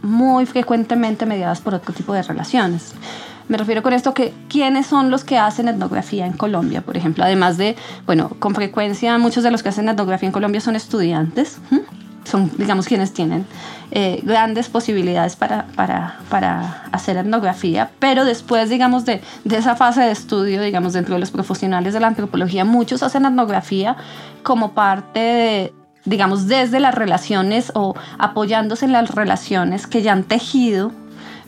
muy 0.01 0.45
frecuentemente 0.45 1.25
mediadas 1.25 1.62
por 1.62 1.75
otro 1.75 1.93
tipo 1.93 2.13
de 2.13 2.24
relaciones. 2.24 2.93
Me 3.48 3.57
refiero 3.57 3.83
con 3.83 3.93
esto 3.93 4.13
que 4.13 4.33
quiénes 4.50 4.88
son 4.88 5.12
los 5.12 5.24
que 5.24 5.38
hacen 5.38 5.67
etnografía 5.67 6.25
en 6.25 6.33
Colombia, 6.33 6.81
por 6.81 6.98
ejemplo, 6.98 7.24
además 7.24 7.57
de, 7.57 7.75
bueno, 8.05 8.31
con 8.39 8.55
frecuencia 8.55 9.17
muchos 9.17 9.43
de 9.43 9.51
los 9.51 9.63
que 9.63 9.69
hacen 9.69 9.89
etnografía 9.89 10.27
en 10.27 10.33
Colombia 10.33 10.62
son 10.62 10.75
estudiantes, 10.75 11.60
son, 12.24 12.51
digamos, 12.57 12.88
quienes 12.88 13.13
tienen 13.13 13.45
eh, 13.91 14.21
grandes 14.24 14.69
posibilidades 14.69 15.36
para, 15.36 15.67
para, 15.75 16.19
para, 16.29 16.86
hacer 16.91 17.17
etnografía, 17.17 17.91
pero 18.00 18.25
después, 18.25 18.69
digamos, 18.69 19.05
de, 19.05 19.21
de, 19.43 19.57
esa 19.57 19.75
fase 19.75 20.01
de 20.01 20.12
estudio, 20.12 20.62
digamos, 20.62 20.93
dentro 20.93 21.15
de 21.15 21.19
los 21.19 21.31
profesionales 21.31 21.93
de 21.93 22.00
la 22.00 22.07
antropología, 22.07 22.63
muchos 22.63 23.03
hacen 23.03 23.25
etnografía 23.25 23.98
como 24.43 24.74
parte 24.74 25.19
de, 25.19 25.74
digamos, 26.05 26.48
desde 26.48 26.79
las 26.79 26.95
relaciones 26.95 27.71
o 27.75 27.95
apoyándose 28.17 28.86
en 28.86 28.91
las 28.91 29.13
relaciones 29.13 29.88
que 29.88 30.01
ya 30.01 30.13
han 30.13 30.24
tejido 30.24 30.91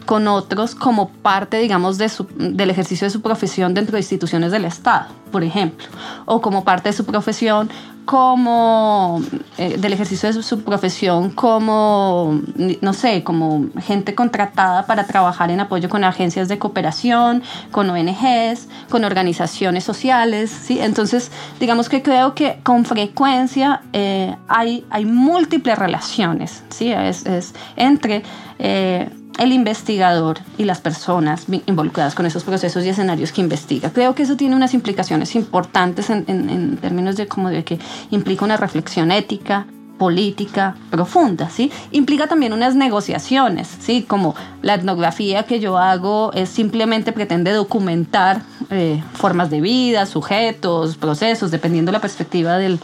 con 0.05 0.27
otros 0.27 0.75
como 0.75 1.09
parte, 1.09 1.57
digamos, 1.57 1.97
de 1.97 2.11
del 2.37 2.69
ejercicio 2.69 3.05
de 3.05 3.11
su 3.11 3.21
profesión 3.21 3.73
dentro 3.73 3.93
de 3.93 3.99
instituciones 3.99 4.51
del 4.51 4.65
Estado, 4.65 5.07
por 5.31 5.43
ejemplo, 5.43 5.85
o 6.25 6.41
como 6.41 6.63
parte 6.63 6.89
de 6.89 6.93
su 6.93 7.05
profesión 7.05 7.69
como 8.05 9.21
eh, 9.57 9.77
del 9.77 9.93
ejercicio 9.93 10.31
de 10.31 10.43
su, 10.43 10.63
profesión 10.63 11.29
como 11.29 12.41
no 12.81 12.93
sé 12.93 13.23
como 13.23 13.67
gente 13.81 14.13
contratada 14.13 14.85
para 14.85 15.05
trabajar 15.05 15.51
en 15.51 15.61
apoyo 15.61 15.87
con 15.89 16.03
agencias 16.03 16.49
de 16.49 16.59
cooperación 16.59 17.43
con 17.71 17.89
ONGs 17.89 18.67
con 18.89 19.05
organizaciones 19.05 19.83
sociales 19.85 20.49
sí 20.49 20.79
entonces 20.79 21.31
digamos 21.59 21.87
que 21.87 22.01
creo 22.01 22.35
que 22.35 22.59
con 22.63 22.83
frecuencia 22.83 23.81
eh, 23.93 24.35
hay 24.49 24.85
hay 24.89 25.05
múltiples 25.05 25.77
relaciones 25.77 26.63
sí 26.69 26.91
es, 26.91 27.25
es 27.25 27.53
entre 27.77 28.23
eh, 28.59 29.09
el 29.39 29.51
investigador 29.51 30.39
y 30.57 30.65
las 30.65 30.79
personas 30.81 31.45
involucradas 31.65 32.15
con 32.15 32.25
esos 32.25 32.43
procesos 32.43 32.85
y 32.85 32.89
escenarios 32.89 33.31
que 33.31 33.41
investiga. 33.41 33.91
Creo 33.91 34.15
que 34.15 34.23
eso 34.23 34.37
tiene 34.37 34.55
unas 34.55 34.73
implicaciones 34.73 35.35
importantes 35.35 36.09
en, 36.09 36.77
términos 36.77 37.15
de 37.15 37.27
como 37.27 37.49
de 37.49 37.63
que 37.63 37.79
implica 38.11 38.45
una 38.45 38.57
reflexión 38.57 39.11
ética, 39.11 39.65
política 39.97 40.75
profunda, 40.89 41.49
¿sí? 41.49 41.71
Implica 41.91 42.27
también 42.27 42.53
unas 42.53 42.75
negociaciones, 42.75 43.69
¿sí? 43.79 44.03
Como 44.07 44.35
la 44.61 44.75
etnografía 44.75 45.43
que 45.43 45.59
yo 45.59 45.77
hago 45.77 46.31
es 46.33 46.49
simplemente 46.49 47.11
pretende 47.11 47.51
documentar 47.51 48.41
eh, 48.69 49.01
formas 49.13 49.49
de 49.49 49.61
vida, 49.61 50.05
sujetos, 50.05 50.97
procesos, 50.97 51.51
dependiendo 51.51 51.91
de 51.91 51.97
la 51.97 52.01
perspectiva 52.01 52.57
del, 52.57 52.79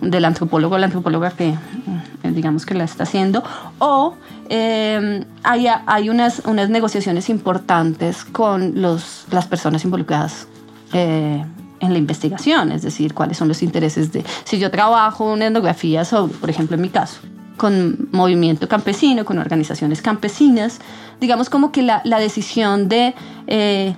del 0.00 0.24
antropólogo 0.24 0.74
o 0.74 0.78
la 0.78 0.86
antropóloga 0.86 1.30
que, 1.30 1.48
eh, 1.48 1.56
digamos, 2.24 2.66
que 2.66 2.74
la 2.74 2.84
está 2.84 3.04
haciendo, 3.04 3.42
o 3.78 4.14
eh, 4.48 5.24
hay, 5.42 5.66
hay 5.86 6.10
unas, 6.10 6.42
unas 6.46 6.70
negociaciones 6.70 7.28
importantes 7.28 8.24
con 8.24 8.80
los, 8.80 9.26
las 9.30 9.46
personas 9.46 9.84
involucradas 9.84 10.48
eh, 10.92 11.44
en 11.80 11.92
la 11.92 11.98
investigación, 11.98 12.72
es 12.72 12.82
decir, 12.82 13.14
cuáles 13.14 13.36
son 13.36 13.48
los 13.48 13.62
intereses 13.62 14.12
de... 14.12 14.24
Si 14.44 14.58
yo 14.58 14.70
trabajo 14.70 15.32
una 15.32 15.46
etnografía 15.46 16.04
sobre, 16.04 16.34
por 16.34 16.50
ejemplo, 16.50 16.76
en 16.76 16.82
mi 16.82 16.88
caso, 16.88 17.20
con 17.56 18.08
movimiento 18.12 18.68
campesino, 18.68 19.24
con 19.24 19.38
organizaciones 19.38 20.00
campesinas, 20.00 20.78
digamos 21.20 21.50
como 21.50 21.72
que 21.72 21.82
la, 21.82 22.02
decisión 22.20 22.88
de 22.88 23.14
eh, 23.46 23.94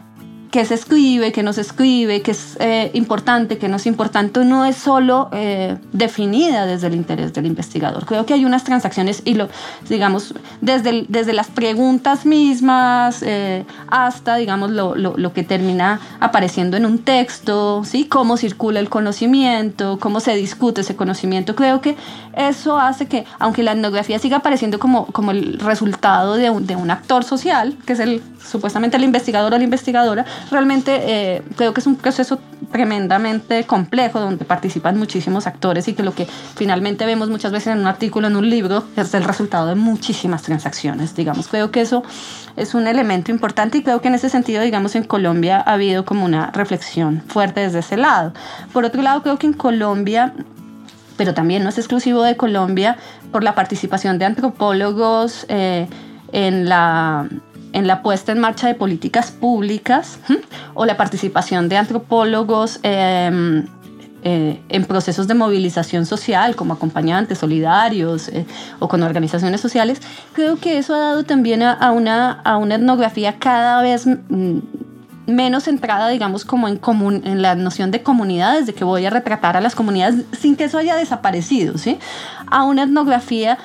qué 0.51 0.65
se 0.65 0.75
escribe, 0.75 1.33
qué 1.33 1.43
no 1.43 1.53
se 1.53 1.61
escribe, 1.61 2.23
qué 2.23 2.33
es 2.33 2.57
eh, 2.61 2.91
importante, 2.95 3.59
qué 3.59 3.69
no 3.69 3.77
es 3.77 3.87
importante, 3.87 4.45
no 4.45 4.65
es 4.65 4.77
solo 4.77 5.29
eh, 5.33 5.77
definida 5.93 6.67
desde 6.67 6.89
el 6.89 6.95
interés 6.95 7.33
del 7.33 7.47
investigador. 7.47 8.05
Creo 8.05 8.27
que 8.27 8.35
hay 8.35 8.45
unas 8.45 8.65
transacciones 8.65 9.23
y 9.25 9.35
lo, 9.35 9.49
digamos, 9.89 10.35
desde, 10.61 11.07
desde 11.09 11.33
las 11.33 11.49
preguntas 11.49 12.27
mismas 12.27 13.23
eh, 13.23 13.65
hasta, 13.89 14.37
digamos, 14.37 14.71
lo, 14.71 14.97
lo, 14.97 15.17
lo, 15.17 15.33
que 15.33 15.45
termina 15.45 16.01
apareciendo 16.19 16.77
en 16.77 16.85
un 16.85 16.99
texto, 16.99 17.83
¿sí? 17.85 18.07
Cómo 18.07 18.37
circula 18.37 18.81
el 18.81 18.89
conocimiento, 18.89 19.99
cómo 20.01 20.19
se 20.19 20.35
discute 20.35 20.81
ese 20.81 20.97
conocimiento. 20.97 21.55
Creo 21.55 21.81
que 21.81 21.97
eso 22.37 22.79
hace 22.79 23.07
que, 23.07 23.25
aunque 23.39 23.63
la 23.63 23.73
etnografía 23.73 24.19
siga 24.19 24.39
apareciendo 24.39 24.81
como, 24.81 25.07
como 25.07 25.31
el 25.31 25.61
resultado 25.61 26.35
de 26.35 26.51
un, 26.51 26.67
de 26.67 26.75
un 26.75 26.91
actor 26.91 27.23
social, 27.23 27.77
que 27.87 27.93
es 27.93 28.01
el 28.01 28.23
supuestamente 28.45 28.97
el 28.97 29.05
investigador 29.05 29.55
o 29.55 29.59
la 29.59 29.65
investigadora, 29.65 30.25
realmente 30.51 31.01
eh, 31.03 31.43
creo 31.57 31.75
que 31.75 31.81
es 31.81 31.87
un 31.87 31.97
proceso 31.97 32.39
tremendamente 32.73 33.65
complejo 33.65 34.21
donde 34.21 34.45
participan 34.45 34.97
muchísimos 34.99 35.47
actores 35.47 35.89
y 35.89 35.95
que 35.95 36.03
lo 36.03 36.15
que 36.15 36.27
finalmente 36.27 37.05
vemos 37.07 37.29
muchas 37.29 37.53
veces 37.53 37.69
en 37.75 37.81
un 37.81 37.87
artículo, 37.87 38.29
en 38.29 38.37
un 38.37 38.49
libro, 38.49 38.85
es 38.97 39.13
el 39.15 39.25
resultado 39.25 39.67
de 39.67 39.75
muchísimas 39.75 40.43
transacciones, 40.43 41.15
digamos. 41.15 41.49
Creo 41.49 41.71
que 41.71 41.81
eso 41.81 42.03
es 42.57 42.75
un 42.75 42.87
elemento 42.87 43.31
importante 43.31 43.79
y 43.79 43.83
creo 43.83 44.01
que 44.01 44.09
en 44.09 44.15
ese 44.15 44.29
sentido, 44.29 44.63
digamos, 44.63 44.95
en 44.95 45.05
Colombia 45.05 45.63
ha 45.65 45.73
habido 45.73 46.05
como 46.05 46.25
una 46.25 46.51
reflexión 46.53 47.23
fuerte 47.27 47.61
desde 47.61 47.81
ese 47.81 47.97
lado. 47.97 48.33
Por 48.73 48.85
otro 48.85 49.03
lado, 49.03 49.23
creo 49.23 49.39
que 49.39 49.47
en 49.47 49.53
Colombia 49.53 50.35
pero 51.17 51.35
también 51.35 51.63
no 51.63 51.69
es 51.69 51.77
exclusivo 51.77 52.23
de 52.23 52.35
Colombia 52.35 52.97
por 53.31 53.45
la 53.45 53.55
participación 53.55 54.19
de 54.19 54.25
antropólogos 54.25 55.45
eh, 55.51 55.87
en 56.33 56.67
la 56.67 57.29
en 57.73 57.87
la 57.87 58.03
puesta 58.03 58.33
en 58.33 58.39
marcha 58.39 58.67
de 58.67 58.75
políticas 58.75 59.31
públicas 59.31 60.19
o 60.75 60.85
la 60.87 60.97
participación 60.97 61.69
de 61.69 61.77
antropólogos 61.77 62.81
em, 62.83 63.67
eh, 64.23 64.61
en 64.69 64.85
procesos 64.85 65.27
de 65.29 65.35
movilización 65.35 66.05
social 66.05 66.55
como 66.55 66.75
acompañantes 66.75 67.39
solidarios 67.39 68.29
eh, 68.29 68.45
o 68.79 68.87
con 68.87 69.03
organizaciones 69.03 69.61
sociales, 69.61 70.01
creo 70.35 70.57
que 70.57 70.77
eso 70.77 70.95
ha 70.95 70.99
dado 70.99 71.25
también 71.25 71.63
a, 71.63 71.91
una, 71.91 72.33
a 72.33 72.59
una 72.59 72.75
etnografía 72.75 73.39
cada 73.39 73.81
vez 73.81 74.07
mm, 74.07 74.59
menos 75.27 75.65
centrada, 75.65 76.09
digamos, 76.09 76.45
como 76.45 76.69
en, 76.69 76.77
común, 76.77 77.23
en 77.25 77.41
la 77.41 77.55
noción 77.55 77.91
de 77.91 78.03
comunidades, 78.03 78.67
de 78.67 78.75
que 78.75 78.85
voy 78.85 79.07
a 79.07 79.11
retratar 79.11 79.57
a 79.57 79.61
las 79.61 79.75
comunidades 79.75 80.25
sin 80.39 80.57
que 80.57 80.65
eso 80.65 80.79
haya 80.79 80.97
desaparecido, 80.97 81.79
¿sí? 81.79 81.99
A 82.47 82.65
una 82.65 82.83
etnografía 82.83 83.59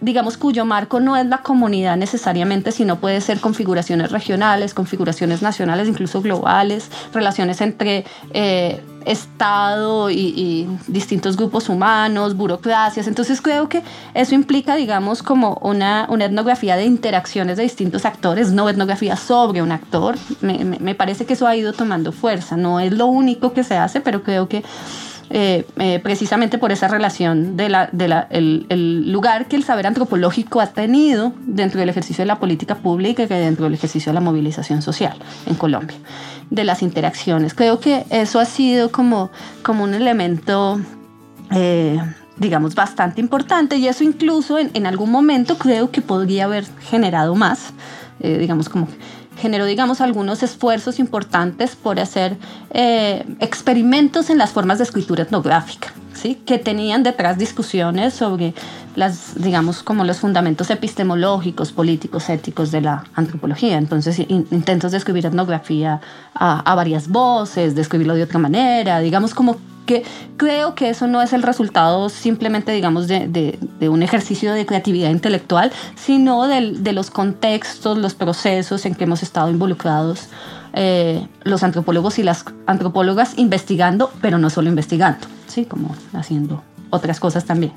digamos, 0.00 0.36
cuyo 0.36 0.64
marco 0.64 1.00
no 1.00 1.16
es 1.16 1.26
la 1.26 1.38
comunidad 1.38 1.96
necesariamente, 1.96 2.72
sino 2.72 2.96
puede 2.96 3.20
ser 3.20 3.40
configuraciones 3.40 4.12
regionales, 4.12 4.74
configuraciones 4.74 5.42
nacionales, 5.42 5.88
incluso 5.88 6.22
globales, 6.22 6.90
relaciones 7.12 7.60
entre 7.60 8.04
eh, 8.32 8.82
Estado 9.04 10.10
y, 10.10 10.68
distintos 10.86 11.36
grupos 11.36 11.68
humanos, 11.70 12.36
burocracias. 12.36 13.06
Entonces 13.06 13.40
creo 13.40 13.68
que 13.68 13.82
eso 14.12 14.34
implica, 14.34 14.76
digamos, 14.76 15.22
como 15.22 15.54
una, 15.62 16.06
una 16.10 16.26
etnografía 16.26 16.76
de 16.76 16.84
interacciones 16.84 17.56
de 17.56 17.62
distintos 17.62 18.04
actores, 18.04 18.52
no 18.52 18.68
etnografía 18.68 19.16
sobre 19.16 19.62
un 19.62 19.72
actor. 19.72 20.16
Me, 20.42 20.64
me 20.64 20.94
parece 20.94 21.24
que 21.24 21.34
eso 21.34 21.46
ha 21.46 21.56
ido 21.56 21.72
tomando 21.72 22.12
fuerza. 22.12 22.56
No 22.56 22.80
es 22.80 22.92
lo 22.92 23.06
único 23.06 23.54
que 23.54 23.64
se 23.64 23.76
hace, 23.76 24.00
pero 24.02 24.22
creo 24.22 24.48
que 24.48 24.62
eh, 25.30 25.66
eh, 25.78 26.00
precisamente 26.02 26.56
por 26.56 26.72
esa 26.72 26.88
relación 26.88 27.56
del 27.56 27.76
de 27.92 28.24
el, 28.30 29.12
lugar 29.12 29.46
que 29.46 29.56
el 29.56 29.64
saber 29.64 29.86
antropológico 29.86 30.60
ha 30.60 30.68
tenido 30.68 31.34
dentro 31.44 31.80
del 31.80 31.90
ejercicio 31.90 32.22
de 32.22 32.26
la 32.26 32.38
política 32.38 32.76
pública 32.76 33.22
y 33.22 33.26
dentro 33.26 33.64
del 33.64 33.74
ejercicio 33.74 34.10
de 34.10 34.14
la 34.14 34.20
movilización 34.20 34.80
social 34.80 35.18
en 35.46 35.54
Colombia, 35.54 35.96
de 36.48 36.64
las 36.64 36.82
interacciones. 36.82 37.52
Creo 37.52 37.78
que 37.78 38.06
eso 38.10 38.40
ha 38.40 38.44
sido 38.44 38.90
como, 38.90 39.30
como 39.62 39.84
un 39.84 39.94
elemento... 39.94 40.80
Eh, 41.50 41.98
digamos, 42.36 42.76
bastante 42.76 43.20
importante 43.20 43.78
y 43.78 43.88
eso 43.88 44.04
incluso 44.04 44.60
en, 44.60 44.70
en, 44.74 44.86
algún 44.86 45.10
momento 45.10 45.58
creo 45.58 45.90
que 45.90 46.00
podría 46.00 46.44
haber 46.44 46.66
generado 46.88 47.34
más, 47.34 47.72
digamos, 48.20 48.68
como 48.68 48.86
generó, 49.40 49.64
digamos, 49.64 50.00
algunos 50.00 50.42
esfuerzos 50.42 50.98
importantes 50.98 51.76
por 51.76 52.00
hacer 52.00 52.36
eh, 52.70 53.24
experimentos 53.40 54.30
en 54.30 54.38
las 54.38 54.50
formas 54.50 54.78
de 54.78 54.84
escritura 54.84 55.22
etnográfica, 55.22 55.92
¿sí? 56.12 56.34
que 56.46 56.58
tenían 56.58 57.02
detrás 57.02 57.38
discusiones 57.38 58.14
sobre 58.14 58.54
las, 58.96 59.40
digamos, 59.40 59.82
como 59.82 60.04
los 60.04 60.18
fundamentos 60.18 60.70
epistemológicos, 60.70 61.72
políticos, 61.72 62.28
éticos 62.28 62.72
de 62.72 62.80
la 62.80 63.04
antropología. 63.14 63.78
Entonces, 63.78 64.18
intentos 64.18 64.92
de 64.92 64.98
escribir 64.98 65.26
etnografía 65.26 66.00
a, 66.34 66.60
a 66.60 66.74
varias 66.74 67.08
voces, 67.08 67.74
de 67.74 67.82
escribirlo 67.82 68.14
de 68.14 68.24
otra 68.24 68.38
manera, 68.38 68.98
digamos, 68.98 69.34
como 69.34 69.56
que 69.88 70.04
creo 70.36 70.74
que 70.74 70.90
eso 70.90 71.06
no 71.06 71.22
es 71.22 71.32
el 71.32 71.42
resultado 71.42 72.10
simplemente, 72.10 72.72
digamos, 72.72 73.08
de, 73.08 73.58
un 73.80 74.02
ejercicio 74.02 74.52
de 74.52 74.66
creatividad 74.66 75.10
intelectual, 75.10 75.72
sino 75.96 76.46
de, 76.46 76.92
los 76.92 77.10
contextos, 77.10 77.96
los 77.96 78.14
procesos 78.14 78.84
en 78.84 78.94
que 78.94 79.04
hemos 79.04 79.22
estado 79.22 79.50
involucrados 79.50 80.28
eh, 80.74 81.26
los 81.42 81.62
antropólogos 81.62 82.18
y 82.18 82.22
las 82.22 82.44
antropólogas 82.66 83.38
investigando, 83.38 84.12
pero 84.20 84.36
no 84.36 84.50
solo 84.50 84.68
investigando, 84.68 85.26
¿sí? 85.46 85.64
como 85.64 85.96
haciendo 86.12 86.62
otras 86.90 87.18
cosas 87.18 87.46
también. 87.46 87.72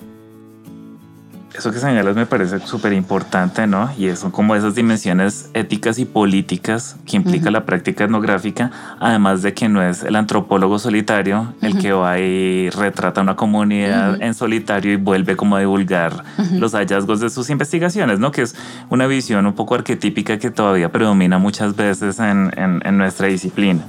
Eso 1.53 1.71
que 1.71 1.79
señalas 1.79 2.15
me 2.15 2.25
parece 2.25 2.59
súper 2.65 2.93
importante, 2.93 3.67
¿no? 3.67 3.89
Y 3.97 4.09
son 4.15 4.31
como 4.31 4.55
esas 4.55 4.73
dimensiones 4.73 5.49
éticas 5.53 5.99
y 5.99 6.05
políticas 6.05 6.95
que 7.05 7.17
implica 7.17 7.51
la 7.51 7.65
práctica 7.65 8.05
etnográfica, 8.05 8.71
además 8.99 9.41
de 9.41 9.53
que 9.53 9.67
no 9.67 9.83
es 9.83 10.03
el 10.03 10.15
antropólogo 10.15 10.79
solitario 10.79 11.53
el 11.61 11.77
que 11.77 11.91
va 11.91 12.19
y 12.19 12.69
retrata 12.69 13.21
una 13.21 13.35
comunidad 13.35 14.21
en 14.21 14.33
solitario 14.33 14.93
y 14.93 14.95
vuelve 14.95 15.35
como 15.35 15.57
a 15.57 15.59
divulgar 15.59 16.23
los 16.53 16.71
hallazgos 16.73 17.19
de 17.19 17.29
sus 17.29 17.49
investigaciones, 17.49 18.17
¿no? 18.17 18.31
Que 18.31 18.43
es 18.43 18.55
una 18.89 19.05
visión 19.05 19.45
un 19.45 19.53
poco 19.53 19.75
arquetípica 19.75 20.39
que 20.39 20.51
todavía 20.51 20.91
predomina 20.91 21.37
muchas 21.37 21.75
veces 21.75 22.19
en, 22.19 22.51
en, 22.57 22.81
en 22.85 22.97
nuestra 22.97 23.27
disciplina. 23.27 23.81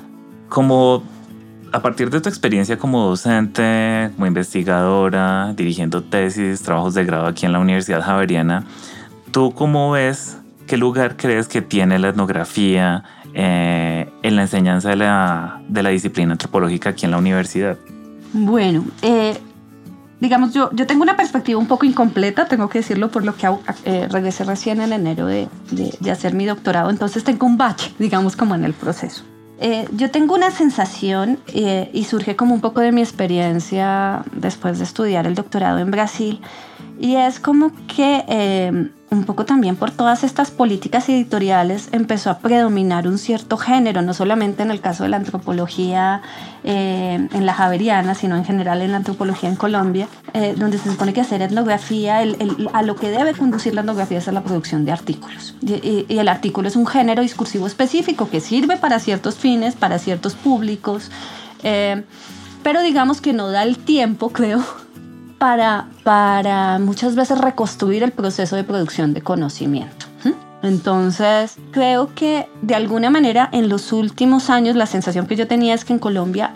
Como 0.48 1.04
a 1.72 1.80
partir 1.80 2.10
de 2.10 2.20
tu 2.20 2.28
experiencia 2.28 2.78
como 2.78 3.06
docente, 3.06 4.10
como 4.14 4.26
investigadora, 4.26 5.54
dirigiendo 5.54 6.02
tesis, 6.02 6.62
trabajos 6.62 6.94
de 6.94 7.04
grado 7.04 7.26
aquí 7.26 7.46
en 7.46 7.52
la 7.52 7.58
Universidad 7.58 8.02
Javeriana, 8.02 8.64
¿tú 9.30 9.52
cómo 9.54 9.92
ves, 9.92 10.36
qué 10.66 10.76
lugar 10.76 11.16
crees 11.16 11.48
que 11.48 11.62
tiene 11.62 11.98
la 11.98 12.10
etnografía 12.10 13.04
eh, 13.34 14.10
en 14.22 14.36
la 14.36 14.42
enseñanza 14.42 14.90
de 14.90 14.96
la, 14.96 15.62
de 15.68 15.82
la, 15.82 15.90
disciplina 15.90 16.32
antropológica 16.32 16.90
aquí 16.90 17.06
en 17.06 17.12
la 17.12 17.18
universidad? 17.18 17.78
Bueno, 18.34 18.84
eh, 19.00 19.38
digamos, 20.20 20.52
yo, 20.52 20.70
yo 20.72 20.86
tengo 20.86 21.02
una 21.02 21.16
perspectiva 21.16 21.58
un 21.58 21.66
poco 21.66 21.86
incompleta, 21.86 22.46
tengo 22.48 22.68
que 22.68 22.78
decirlo 22.78 23.10
por 23.10 23.24
lo 23.24 23.34
que 23.34 23.48
eh, 23.84 24.08
regresé 24.10 24.44
recién 24.44 24.82
en 24.82 24.92
enero 24.92 25.26
de, 25.26 25.48
de, 25.70 25.94
de 25.98 26.10
hacer 26.10 26.34
mi 26.34 26.44
doctorado, 26.44 26.90
entonces 26.90 27.24
tengo 27.24 27.46
un 27.46 27.56
bache, 27.56 27.94
digamos, 27.98 28.36
como 28.36 28.54
en 28.54 28.64
el 28.64 28.74
proceso. 28.74 29.24
Eh, 29.64 29.86
yo 29.92 30.10
tengo 30.10 30.34
una 30.34 30.50
sensación 30.50 31.38
eh, 31.54 31.88
y 31.92 32.02
surge 32.02 32.34
como 32.34 32.52
un 32.52 32.60
poco 32.60 32.80
de 32.80 32.90
mi 32.90 33.00
experiencia 33.00 34.24
después 34.32 34.78
de 34.78 34.84
estudiar 34.84 35.24
el 35.28 35.36
doctorado 35.36 35.78
en 35.78 35.92
Brasil 35.92 36.40
y 36.98 37.14
es 37.14 37.38
como 37.38 37.70
que 37.86 38.24
eh, 38.26 38.90
un 39.12 39.24
poco 39.24 39.44
también 39.44 39.76
por 39.76 39.90
todas 39.90 40.24
estas 40.24 40.50
políticas 40.50 41.08
editoriales 41.08 41.88
empezó 41.92 42.30
a 42.30 42.38
predominar 42.38 43.06
un 43.06 43.18
cierto 43.18 43.56
género, 43.56 44.02
no 44.02 44.14
solamente 44.14 44.62
en 44.62 44.70
el 44.70 44.80
caso 44.80 45.02
de 45.04 45.10
la 45.10 45.18
antropología 45.18 46.22
eh, 46.64 47.28
en 47.32 47.46
la 47.46 47.52
Javeriana, 47.54 48.14
sino 48.14 48.36
en 48.36 48.44
general 48.44 48.80
en 48.80 48.92
la 48.92 48.96
antropología 48.98 49.48
en 49.48 49.56
Colombia, 49.56 50.08
eh, 50.32 50.54
donde 50.56 50.78
se 50.78 50.90
supone 50.90 51.12
que 51.12 51.20
hacer 51.20 51.42
etnografía, 51.42 52.22
a 52.72 52.82
lo 52.82 52.96
que 52.96 53.10
debe 53.10 53.34
conducir 53.34 53.74
la 53.74 53.82
etnografía 53.82 54.18
es 54.18 54.28
a 54.28 54.32
la 54.32 54.42
producción 54.42 54.84
de 54.84 54.92
artículos. 54.92 55.54
Y, 55.60 56.06
el 56.08 56.28
artículo 56.28 56.68
es 56.68 56.76
un 56.76 56.86
género 56.86 57.22
discursivo 57.22 57.66
específico 57.66 58.30
que 58.30 58.40
sirve 58.40 58.76
para 58.76 58.98
ciertos 58.98 59.36
fines, 59.36 59.74
para 59.74 59.98
ciertos 59.98 60.34
públicos, 60.34 61.10
eh, 61.62 62.02
pero 62.62 62.80
digamos 62.82 63.20
que 63.20 63.32
no 63.32 63.50
da 63.50 63.62
el 63.62 63.78
tiempo, 63.78 64.28
creo, 64.32 64.64
para, 65.42 65.88
para 66.04 66.78
muchas 66.78 67.16
veces 67.16 67.36
reconstruir 67.36 68.04
el 68.04 68.12
proceso 68.12 68.54
de 68.54 68.62
producción 68.62 69.12
de 69.12 69.22
conocimiento. 69.22 70.06
Entonces, 70.62 71.56
creo 71.72 72.14
que 72.14 72.48
de 72.60 72.76
alguna 72.76 73.10
manera 73.10 73.48
en 73.50 73.68
los 73.68 73.92
últimos 73.92 74.50
años 74.50 74.76
la 74.76 74.86
sensación 74.86 75.26
que 75.26 75.34
yo 75.34 75.48
tenía 75.48 75.74
es 75.74 75.84
que 75.84 75.94
en 75.94 75.98
Colombia 75.98 76.52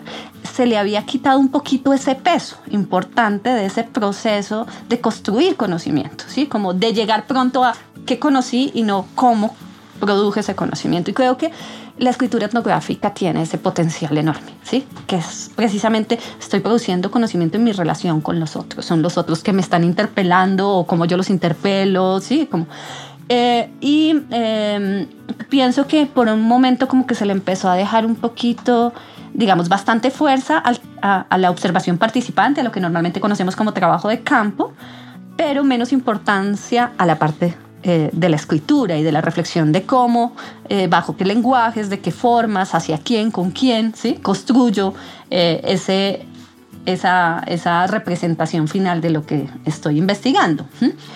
se 0.53 0.65
le 0.65 0.77
había 0.77 1.05
quitado 1.05 1.37
un 1.37 1.49
poquito 1.49 1.91
ese 1.91 2.15
peso 2.15 2.55
importante 2.71 3.49
de 3.49 3.65
ese 3.65 3.83
proceso 3.83 4.65
de 4.87 5.01
construir 5.01 5.57
conocimiento, 5.57 6.23
¿sí? 6.29 6.45
Como 6.45 6.73
de 6.73 6.93
llegar 6.93 7.27
pronto 7.27 7.65
a 7.65 7.75
qué 8.05 8.19
conocí 8.19 8.71
y 8.73 8.83
no 8.83 9.05
cómo 9.15 9.53
produje 9.99 10.39
ese 10.39 10.55
conocimiento. 10.55 11.11
Y 11.11 11.13
creo 11.13 11.37
que 11.37 11.51
la 11.97 12.09
escritura 12.09 12.45
etnográfica 12.45 13.13
tiene 13.13 13.41
ese 13.41 13.57
potencial 13.57 14.17
enorme, 14.17 14.53
¿sí? 14.63 14.85
Que 15.07 15.17
es 15.17 15.51
precisamente 15.55 16.19
estoy 16.39 16.59
produciendo 16.59 17.09
conocimiento 17.11 17.57
en 17.57 17.63
mi 17.63 17.71
relación 17.71 18.21
con 18.21 18.39
los 18.39 18.55
otros. 18.55 18.85
Son 18.85 19.01
los 19.01 19.17
otros 19.17 19.43
que 19.43 19.53
me 19.53 19.61
están 19.61 19.83
interpelando 19.83 20.69
o 20.69 20.85
como 20.85 21.05
yo 21.05 21.17
los 21.17 21.29
interpelo, 21.29 22.19
¿sí? 22.19 22.47
Como, 22.49 22.67
eh, 23.29 23.71
y 23.81 24.15
em, 24.29 25.07
pienso 25.49 25.87
que 25.87 26.05
por 26.05 26.27
un 26.27 26.41
momento 26.41 26.87
como 26.87 27.05
que 27.07 27.15
se 27.15 27.25
le 27.25 27.33
empezó 27.33 27.69
a 27.69 27.75
dejar 27.75 28.05
un 28.05 28.15
poquito, 28.15 28.93
digamos, 29.33 29.67
bastante 29.67 30.11
fuerza 30.11 30.63
a, 31.01 31.21
a 31.21 31.37
la 31.37 31.49
observación 31.49 31.97
participante, 31.97 32.61
a 32.61 32.63
lo 32.63 32.71
que 32.71 32.79
normalmente 32.79 33.19
conocemos 33.19 33.55
como 33.55 33.73
trabajo 33.73 34.07
de 34.07 34.21
campo, 34.21 34.73
pero 35.35 35.63
menos 35.63 35.91
importancia 35.91 36.91
a 36.97 37.05
la 37.05 37.19
parte 37.19 37.55
eh, 37.83 38.09
de 38.11 38.29
la 38.29 38.35
escritura 38.35 38.97
y 38.97 39.03
de 39.03 39.11
la 39.11 39.21
reflexión 39.21 39.71
de 39.71 39.83
cómo, 39.83 40.35
eh, 40.67 40.87
bajo 40.87 41.15
qué 41.15 41.25
lenguajes, 41.25 41.89
de 41.91 41.99
qué 41.99 42.11
formas, 42.11 42.73
hacia 42.73 42.97
quién, 42.97 43.29
con 43.29 43.51
quién, 43.51 43.93
¿sí? 43.95 44.15
construyo 44.15 44.95
eh, 45.29 45.61
ese, 45.63 46.25
esa, 46.87 47.43
esa, 47.45 47.85
representación 47.85 48.67
final 48.67 48.99
de 48.99 49.11
lo 49.11 49.25
que 49.27 49.47
estoy 49.65 49.99
investigando. 49.99 50.65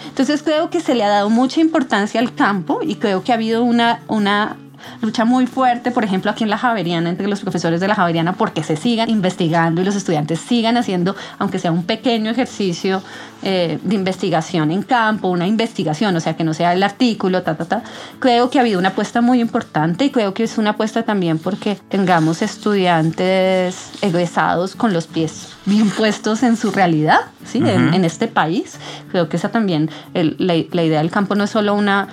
Entonces 0.08 0.43
creo 0.43 0.69
que 0.69 0.82
se 0.82 0.93
le 0.93 1.04
ha 1.04 1.10
dado 1.10 1.32
mucha 1.32 1.62
importancia 1.62 2.21
al 2.21 2.36
campo 2.36 2.80
y 2.84 2.95
creo 2.95 3.24
que 3.24 3.32
ha 3.32 3.36
habido 3.36 3.63
una, 3.63 4.02
una 4.08 4.56
lucha 5.02 5.26
muy 5.26 5.48
fuerte, 5.48 5.91
por 5.91 6.04
ejemplo, 6.04 6.32
aquí 6.32 6.44
en 6.44 6.50
la 6.50 6.58
Javeriana, 6.58 7.10
entre 7.10 7.28
los 7.28 7.41
profesores 7.41 7.80
de 7.80 7.88
la 7.88 7.96
Javeriana, 7.96 8.34
porque 8.34 8.63
se 8.63 8.76
sigan 8.76 9.10
investigando 9.10 9.82
y 9.82 9.86
los 9.86 9.96
estudiantes 9.96 10.39
sigan 10.39 10.78
haciendo, 10.78 11.15
aunque 11.39 11.60
sea 11.60 11.72
un 11.72 11.84
pequeño 11.84 12.32
ejercicio 12.32 13.02
eh, 13.44 13.80
de 13.82 13.96
investigación 13.96 14.72
en 14.72 14.84
campo, 14.84 15.28
una 15.28 15.48
investigación, 15.48 16.15
o 16.15 16.20
sea, 16.20 16.36
que 16.36 16.44
no 16.44 16.54
sea 16.54 16.74
el 16.74 16.84
artículo, 16.84 17.41
ta, 17.41 17.56
ta, 17.58 17.65
ta. 17.65 17.84
Creo 18.20 18.50
que 18.50 18.60
ha 18.60 18.62
habido 18.62 18.80
una 18.80 18.89
apuesta 18.89 19.22
muy 19.22 19.41
importante 19.41 20.06
y 20.06 20.10
creo 20.12 20.34
que 20.34 20.44
es 20.44 20.58
una 20.58 20.72
apuesta 20.72 21.04
también 21.04 21.39
porque 21.39 21.78
tengamos 21.89 22.41
estudiantes 22.41 23.91
egresados 24.02 24.76
con 24.76 24.94
los 24.94 25.08
pies 25.08 25.56
bien 25.65 25.89
puestos 25.89 26.44
en 26.44 26.58
su 26.58 26.72
realidad, 26.72 27.20
¿sí? 27.46 27.60
en, 27.60 28.04
este 28.06 28.28
país. 28.28 28.80
Creo 29.12 29.30
que 29.30 29.38
esa 29.38 29.50
también, 29.50 29.89
la, 30.13 30.56
la 30.72 30.84
idea 30.84 31.00
del 31.00 31.12
campo 31.12 31.36
no 31.36 31.44
es 31.44 31.50
solo 31.52 31.76
una, 31.76 32.08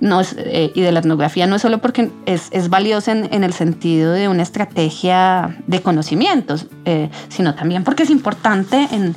no 0.00 0.20
eh, 0.20 0.72
y 0.74 0.80
de 0.80 0.92
la 0.92 1.00
etnografía 1.00 1.46
no 1.46 1.56
es 1.56 1.62
solo 1.62 1.78
porque 1.78 2.10
es, 2.26 2.48
es 2.50 2.68
valiosa 2.68 3.12
en, 3.12 3.44
el 3.44 3.52
sentido 3.52 4.12
de 4.12 4.28
una 4.28 4.42
estrategia 4.42 5.56
de 5.66 5.82
conocimientos, 5.82 6.66
eh, 6.84 7.10
sino 7.28 7.54
también 7.54 7.84
porque 7.84 8.04
es 8.04 8.10
importante 8.10 8.88
en, 8.92 9.16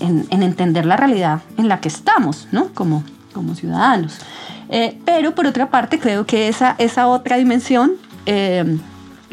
en, 0.00 0.42
entender 0.42 0.86
la 0.86 0.96
realidad 0.96 1.40
en 1.56 1.68
la 1.68 1.80
que 1.80 1.88
estamos, 1.88 2.48
¿no? 2.52 2.68
Como, 2.74 3.02
como 3.32 3.54
ciudadanos. 3.54 4.18
Eh, 4.68 4.98
pero 5.04 5.34
por 5.34 5.46
otra 5.46 5.70
parte, 5.70 5.98
creo 5.98 6.26
que 6.26 6.48
esa, 6.48 6.74
esa 6.78 7.06
otra 7.08 7.36
dimensión 7.36 7.92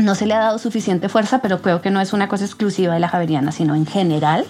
no 0.01 0.15
se 0.15 0.25
le 0.25 0.33
ha 0.33 0.39
dado 0.39 0.57
suficiente 0.57 1.09
fuerza, 1.09 1.39
pero 1.39 1.61
creo 1.61 1.81
que 1.81 1.91
no 1.91 2.01
es 2.01 2.13
una 2.13 2.27
cosa 2.27 2.45
exclusiva 2.45 2.93
de 2.93 2.99
la 2.99 3.07
Javeriana, 3.07 3.51
sino 3.51 3.75
en 3.75 3.85
general, 3.85 4.45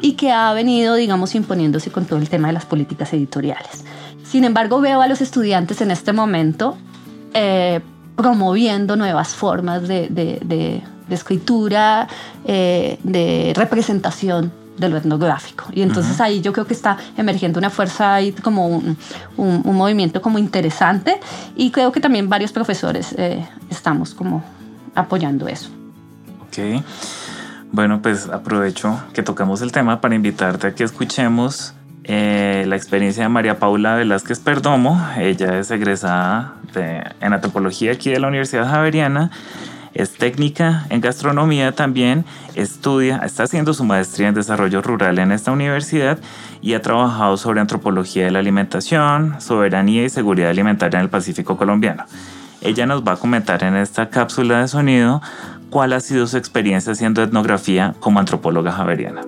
y 0.00 0.12
que 0.12 0.30
ha 0.30 0.52
venido, 0.52 0.94
digamos, 0.94 1.34
imponiéndose 1.34 1.90
con 1.90 2.04
todo 2.04 2.18
el 2.18 2.28
tema 2.28 2.48
de 2.48 2.54
las 2.54 2.66
políticas 2.66 3.12
editoriales. 3.12 3.84
Sin 4.30 4.44
embargo, 4.44 4.80
veo 4.80 5.02
a 5.02 5.08
los 5.08 5.20
estudiantes 5.20 5.80
en 5.80 5.90
este 5.90 6.12
momento 6.12 6.78
eh, 7.34 7.80
promoviendo 8.14 8.94
nuevas 8.94 9.34
formas 9.34 9.88
de, 9.88 10.82
escritura, 11.10 12.06
eh, 12.44 13.00
de 13.02 13.52
representación 13.56 14.52
de 14.78 14.88
lo 14.88 14.98
etnográfico. 14.98 15.64
Y 15.72 15.82
entonces 15.82 16.20
ahí 16.20 16.40
yo 16.42 16.52
creo 16.52 16.64
que 16.64 16.74
está 16.74 16.96
emergiendo 17.16 17.58
una 17.58 17.70
fuerza 17.70 18.14
ahí 18.14 18.30
como 18.30 18.68
un, 18.68 18.96
movimiento 19.64 20.22
como 20.22 20.38
interesante 20.38 21.18
y 21.56 21.72
creo 21.72 21.90
que 21.90 21.98
también 21.98 22.28
varios 22.28 22.52
profesores 22.52 23.12
eh, 23.18 23.44
estamos 23.68 24.14
como 24.14 24.44
apoyando 24.94 25.48
eso. 25.48 25.70
Ok. 26.46 26.84
Bueno, 27.72 28.00
pues 28.00 28.28
aprovecho 28.28 29.00
que 29.12 29.24
tocamos 29.24 29.60
el 29.60 29.72
tema 29.72 30.00
para 30.00 30.14
invitarte 30.14 30.68
a 30.68 30.74
que 30.74 30.84
escuchemos 30.84 31.74
eh, 32.04 32.64
la 32.66 32.76
experiencia 32.76 33.22
de 33.22 33.28
María 33.28 33.58
Paula 33.58 33.94
Velázquez 33.94 34.38
Perdomo. 34.40 35.00
Ella 35.18 35.58
es 35.58 35.70
egresada 35.70 36.54
en 36.74 37.32
antropología 37.32 37.92
aquí 37.92 38.10
de 38.10 38.20
la 38.20 38.28
Universidad 38.28 38.68
Javeriana. 38.68 39.30
Es 39.92 40.14
técnica 40.14 40.86
en 40.88 41.00
gastronomía 41.00 41.72
también, 41.72 42.24
estudia, 42.54 43.18
está 43.24 43.42
haciendo 43.42 43.74
su 43.74 43.84
maestría 43.84 44.28
en 44.28 44.34
desarrollo 44.34 44.82
rural 44.82 45.18
en 45.18 45.32
esta 45.32 45.50
universidad 45.50 46.18
y 46.62 46.74
ha 46.74 46.82
trabajado 46.82 47.36
sobre 47.36 47.60
antropología 47.60 48.24
de 48.24 48.30
la 48.30 48.38
alimentación, 48.38 49.40
soberanía 49.40 50.04
y 50.04 50.08
seguridad 50.08 50.50
alimentaria 50.50 50.98
en 50.98 51.04
el 51.04 51.10
Pacífico 51.10 51.56
colombiano. 51.56 52.04
Ella 52.60 52.86
nos 52.86 53.02
va 53.02 53.12
a 53.12 53.16
comentar 53.16 53.64
en 53.64 53.74
esta 53.74 54.10
cápsula 54.10 54.60
de 54.60 54.68
sonido 54.68 55.22
cuál 55.70 55.92
ha 55.92 56.00
sido 56.00 56.26
su 56.28 56.36
experiencia 56.36 56.92
haciendo 56.92 57.22
etnografía 57.22 57.94
como 57.98 58.20
antropóloga 58.20 58.70
javeriana. 58.70 59.22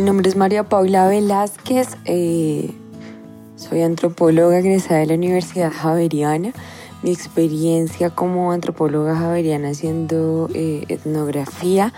Mi 0.00 0.06
nombre 0.06 0.30
es 0.30 0.34
María 0.34 0.64
Paula 0.64 1.06
Velázquez, 1.08 1.98
eh, 2.06 2.70
soy 3.56 3.82
antropóloga 3.82 4.58
egresada 4.58 5.00
de 5.00 5.04
la 5.04 5.12
Universidad 5.12 5.70
Javeriana. 5.70 6.54
Mi 7.02 7.12
experiencia 7.12 8.08
como 8.08 8.50
antropóloga 8.50 9.14
javeriana 9.14 9.68
haciendo 9.68 10.48
eh, 10.54 10.86
etnografía, 10.88 11.92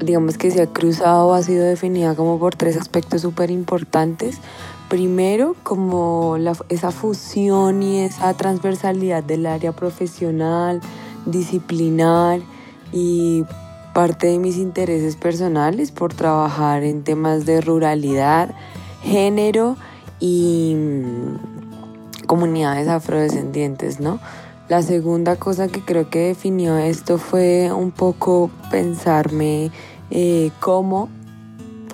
digamos 0.00 0.38
que 0.38 0.50
se 0.50 0.62
ha 0.62 0.66
cruzado 0.66 1.28
o 1.28 1.34
ha 1.34 1.42
sido 1.44 1.64
definida 1.64 2.16
como 2.16 2.40
por 2.40 2.56
tres 2.56 2.76
aspectos 2.76 3.22
súper 3.22 3.52
importantes. 3.52 4.38
Primero, 4.88 5.54
como 5.62 6.36
esa 6.68 6.90
fusión 6.90 7.84
y 7.84 8.00
esa 8.00 8.34
transversalidad 8.34 9.22
del 9.22 9.46
área 9.46 9.70
profesional, 9.70 10.80
disciplinar 11.26 12.40
y 12.92 13.44
parte 13.94 14.26
de 14.26 14.38
mis 14.38 14.58
intereses 14.58 15.16
personales 15.16 15.90
por 15.92 16.12
trabajar 16.12 16.82
en 16.82 17.04
temas 17.04 17.46
de 17.46 17.62
ruralidad, 17.62 18.54
género 19.02 19.76
y 20.20 20.74
mm, 20.76 22.26
comunidades 22.26 22.88
afrodescendientes, 22.88 24.00
¿no? 24.00 24.20
La 24.68 24.82
segunda 24.82 25.36
cosa 25.36 25.68
que 25.68 25.82
creo 25.82 26.10
que 26.10 26.18
definió 26.28 26.76
esto 26.76 27.18
fue 27.18 27.70
un 27.72 27.90
poco 27.92 28.50
pensarme 28.70 29.70
eh, 30.10 30.50
como, 30.60 31.08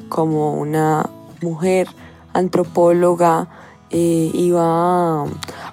como 0.09 0.55
una 0.55 1.09
mujer 1.43 1.89
antropóloga 2.33 3.49
eh, 3.91 4.31
iba 4.35 5.25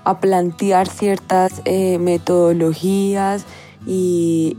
a, 0.03 0.19
plantear 0.19 0.87
ciertas 0.87 1.61
eh, 1.65 1.99
metodologías 1.99 3.45
y, 3.88 4.58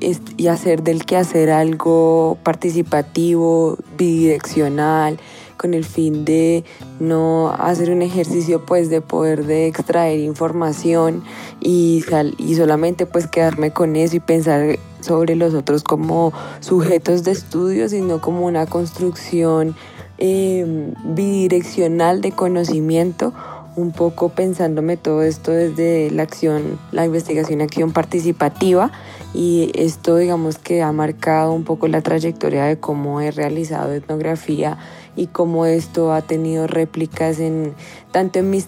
hacer 0.48 0.82
del 0.82 1.04
quehacer 1.04 1.50
algo 1.50 2.38
participativo, 2.42 3.76
bidireccional, 3.98 5.18
con 5.58 5.74
el 5.74 5.84
fin 5.84 6.24
de 6.24 6.64
no 7.00 7.50
hacer 7.50 7.90
un 7.90 8.00
ejercicio 8.00 8.64
pues 8.64 8.88
de 8.88 9.00
poder 9.00 9.44
de 9.44 9.66
extraer 9.66 10.20
información 10.20 11.22
y, 11.60 12.02
y 12.38 12.54
solamente 12.54 13.04
pues 13.04 13.26
quedarme 13.26 13.72
con 13.72 13.96
eso 13.96 14.16
y 14.16 14.20
pensar 14.20 14.78
sobre 15.00 15.36
los 15.36 15.54
otros 15.54 15.82
como 15.82 16.32
sujetos 16.60 17.24
de 17.24 17.32
estudio, 17.32 17.88
sino 17.88 18.20
como 18.20 18.46
una 18.46 18.66
construcción 18.66 19.76
eh, 20.18 20.94
bidireccional 21.04 22.20
de 22.20 22.32
conocimiento, 22.32 23.32
un 23.76 23.92
poco 23.92 24.30
pensándome 24.30 24.96
todo 24.96 25.22
esto 25.22 25.52
desde 25.52 26.10
la 26.10 26.24
acción, 26.24 26.78
la 26.90 27.04
investigación 27.04 27.60
acción 27.60 27.92
participativa 27.92 28.90
y 29.34 29.70
esto 29.74 30.16
digamos 30.16 30.58
que 30.58 30.82
ha 30.82 30.92
marcado 30.92 31.52
un 31.52 31.64
poco 31.64 31.86
la 31.88 32.00
trayectoria 32.00 32.64
de 32.64 32.78
cómo 32.78 33.20
he 33.20 33.30
realizado 33.30 33.92
etnografía 33.92 34.78
y 35.16 35.26
cómo 35.26 35.66
esto 35.66 36.12
ha 36.12 36.22
tenido 36.22 36.66
réplicas 36.66 37.40
en 37.40 37.74
tanto 38.10 38.38
en, 38.38 38.50
mis 38.50 38.66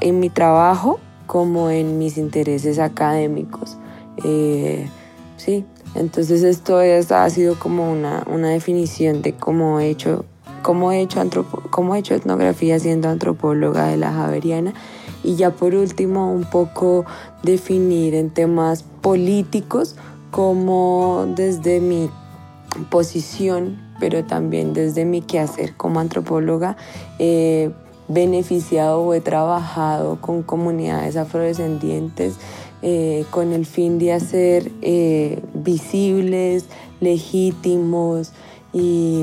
en 0.00 0.20
mi 0.20 0.30
trabajo 0.30 0.98
como 1.26 1.70
en 1.70 1.98
mis 1.98 2.18
intereses 2.18 2.78
académicos. 2.78 3.76
Eh, 4.24 4.88
sí, 5.36 5.64
entonces 5.94 6.42
esto 6.42 6.78
ha 6.78 7.30
sido 7.30 7.58
como 7.58 7.90
una, 7.90 8.24
una 8.26 8.48
definición 8.48 9.22
de 9.22 9.34
cómo 9.34 9.78
he 9.80 9.90
hecho 9.90 10.24
cómo 10.62 10.92
he 10.92 11.00
hecho, 11.00 11.22
cómo 11.70 11.94
he 11.94 11.98
hecho 11.98 12.14
etnografía 12.14 12.78
siendo 12.78 13.08
antropóloga 13.08 13.86
de 13.86 13.96
la 13.96 14.12
Javeriana. 14.12 14.74
Y 15.22 15.36
ya 15.36 15.50
por 15.50 15.74
último, 15.74 16.32
un 16.32 16.44
poco 16.44 17.04
definir 17.42 18.14
en 18.14 18.30
temas 18.30 18.82
políticos 18.82 19.96
cómo 20.30 21.26
desde 21.36 21.80
mi 21.80 22.10
posición, 22.90 23.78
pero 23.98 24.24
también 24.24 24.72
desde 24.72 25.04
mi 25.04 25.22
quehacer 25.22 25.76
como 25.76 26.00
antropóloga, 26.00 26.76
he 27.18 27.70
beneficiado 28.08 29.02
o 29.02 29.14
he 29.14 29.20
trabajado 29.20 30.20
con 30.20 30.42
comunidades 30.42 31.16
afrodescendientes 31.16 32.34
eh, 32.82 33.24
con 33.30 33.52
el 33.52 33.66
fin 33.66 33.98
de 33.98 34.12
hacer 34.12 34.72
eh, 34.80 35.42
visibles, 35.52 36.64
legítimos, 37.00 38.32
y, 38.72 39.22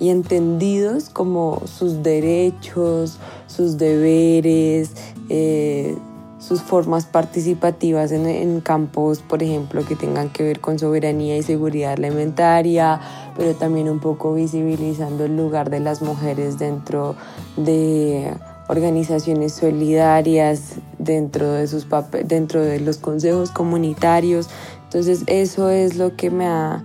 entendidos 0.00 1.08
como 1.08 1.62
sus 1.66 2.02
derechos, 2.02 3.18
sus 3.52 3.76
deberes, 3.78 4.90
eh, 5.28 5.96
sus 6.38 6.60
formas 6.60 7.06
participativas 7.06 8.10
en, 8.10 8.60
campos, 8.62 9.20
por 9.20 9.42
ejemplo, 9.42 9.84
que 9.86 9.94
tengan 9.94 10.28
que 10.30 10.42
ver 10.42 10.60
con 10.60 10.78
soberanía 10.78 11.36
y 11.36 11.42
seguridad 11.42 11.92
alimentaria, 11.92 13.00
pero 13.36 13.54
también 13.54 13.88
un 13.88 14.00
poco 14.00 14.34
visibilizando 14.34 15.24
el 15.24 15.36
lugar 15.36 15.70
de 15.70 15.78
las 15.78 16.02
mujeres 16.02 16.58
dentro 16.58 17.14
de 17.56 18.34
organizaciones 18.68 19.52
solidarias, 19.52 20.74
dentro 20.98 21.52
de, 21.52 21.68
sus 21.68 21.86
dentro 22.24 22.60
de 22.60 22.80
los 22.80 22.96
consejos 22.96 23.50
comunitarios. 23.50 24.48
Entonces 24.84 25.22
eso 25.28 25.70
es 25.70 25.96
lo 25.96 26.16
que 26.16 26.30
me 26.30 26.46
ha, 26.46 26.82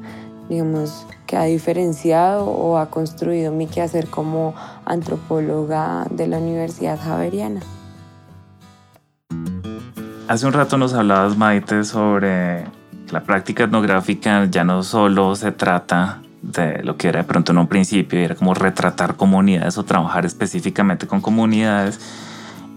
digamos, 0.50 1.08
que 1.28 1.38
ha 1.38 1.44
diferenciado 1.44 2.46
o 2.46 2.78
ha 2.78 2.90
construido 2.90 3.52
mi 3.52 3.68
quehacer 3.68 4.08
como 4.08 4.56
antropóloga 4.86 6.08
de 6.10 6.28
la 6.28 6.38
Universidad 6.38 6.98
Javeriana. 7.00 7.62
Hace 10.28 10.48
un 10.48 10.54
rato 10.54 10.78
nos 10.78 10.94
hablabas, 10.94 11.38
Maite, 11.38 11.84
sobre 11.84 12.66
la 13.12 13.24
práctica 13.24 13.66
etnográfica 13.66 14.46
ya 14.46 14.64
no 14.64 14.84
solo 14.84 15.36
se 15.36 15.52
trata 15.52 16.22
de 16.42 16.84
lo 16.84 16.98
que 16.98 17.10
era 17.10 17.20
de 17.22 17.26
pronto 17.26 17.52
en 17.52 17.58
un 17.58 17.68
principio, 17.68 18.20
era 18.20 18.36
como 18.36 18.54
retratar 18.54 19.16
comunidades 19.16 19.78
o 19.78 19.84
trabajar 19.84 20.26
específicamente 20.26 21.08
con 21.08 21.22
comunidades, 21.22 22.00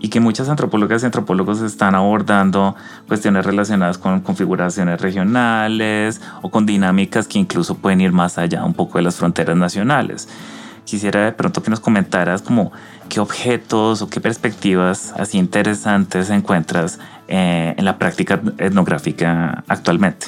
y 0.00 0.08
que 0.08 0.18
muchas 0.18 0.48
antropólogas 0.48 1.02
y 1.02 1.06
antropólogos 1.06 1.60
están 1.60 1.94
abordando 1.94 2.74
cuestiones 3.06 3.44
relacionadas 3.44 3.98
con 3.98 4.20
configuraciones 4.20 5.00
regionales 5.00 6.20
o 6.42 6.50
con 6.50 6.66
dinámicas 6.66 7.28
que 7.28 7.38
incluso 7.38 7.76
pueden 7.76 8.00
ir 8.00 8.12
más 8.12 8.38
allá 8.38 8.64
un 8.64 8.74
poco 8.74 8.98
de 8.98 9.04
las 9.04 9.16
fronteras 9.16 9.56
nacionales. 9.56 10.28
Quisiera 10.84 11.24
de 11.24 11.32
pronto 11.32 11.62
que 11.62 11.70
nos 11.70 11.80
comentaras 11.80 12.42
como 12.42 12.72
qué 13.08 13.20
objetos 13.20 14.02
o 14.02 14.08
qué 14.08 14.20
perspectivas 14.20 15.12
así 15.16 15.38
interesantes 15.38 16.30
encuentras 16.30 16.98
eh, 17.28 17.74
en 17.76 17.84
la 17.84 17.98
práctica 17.98 18.40
etnográfica 18.58 19.62
actualmente. 19.68 20.26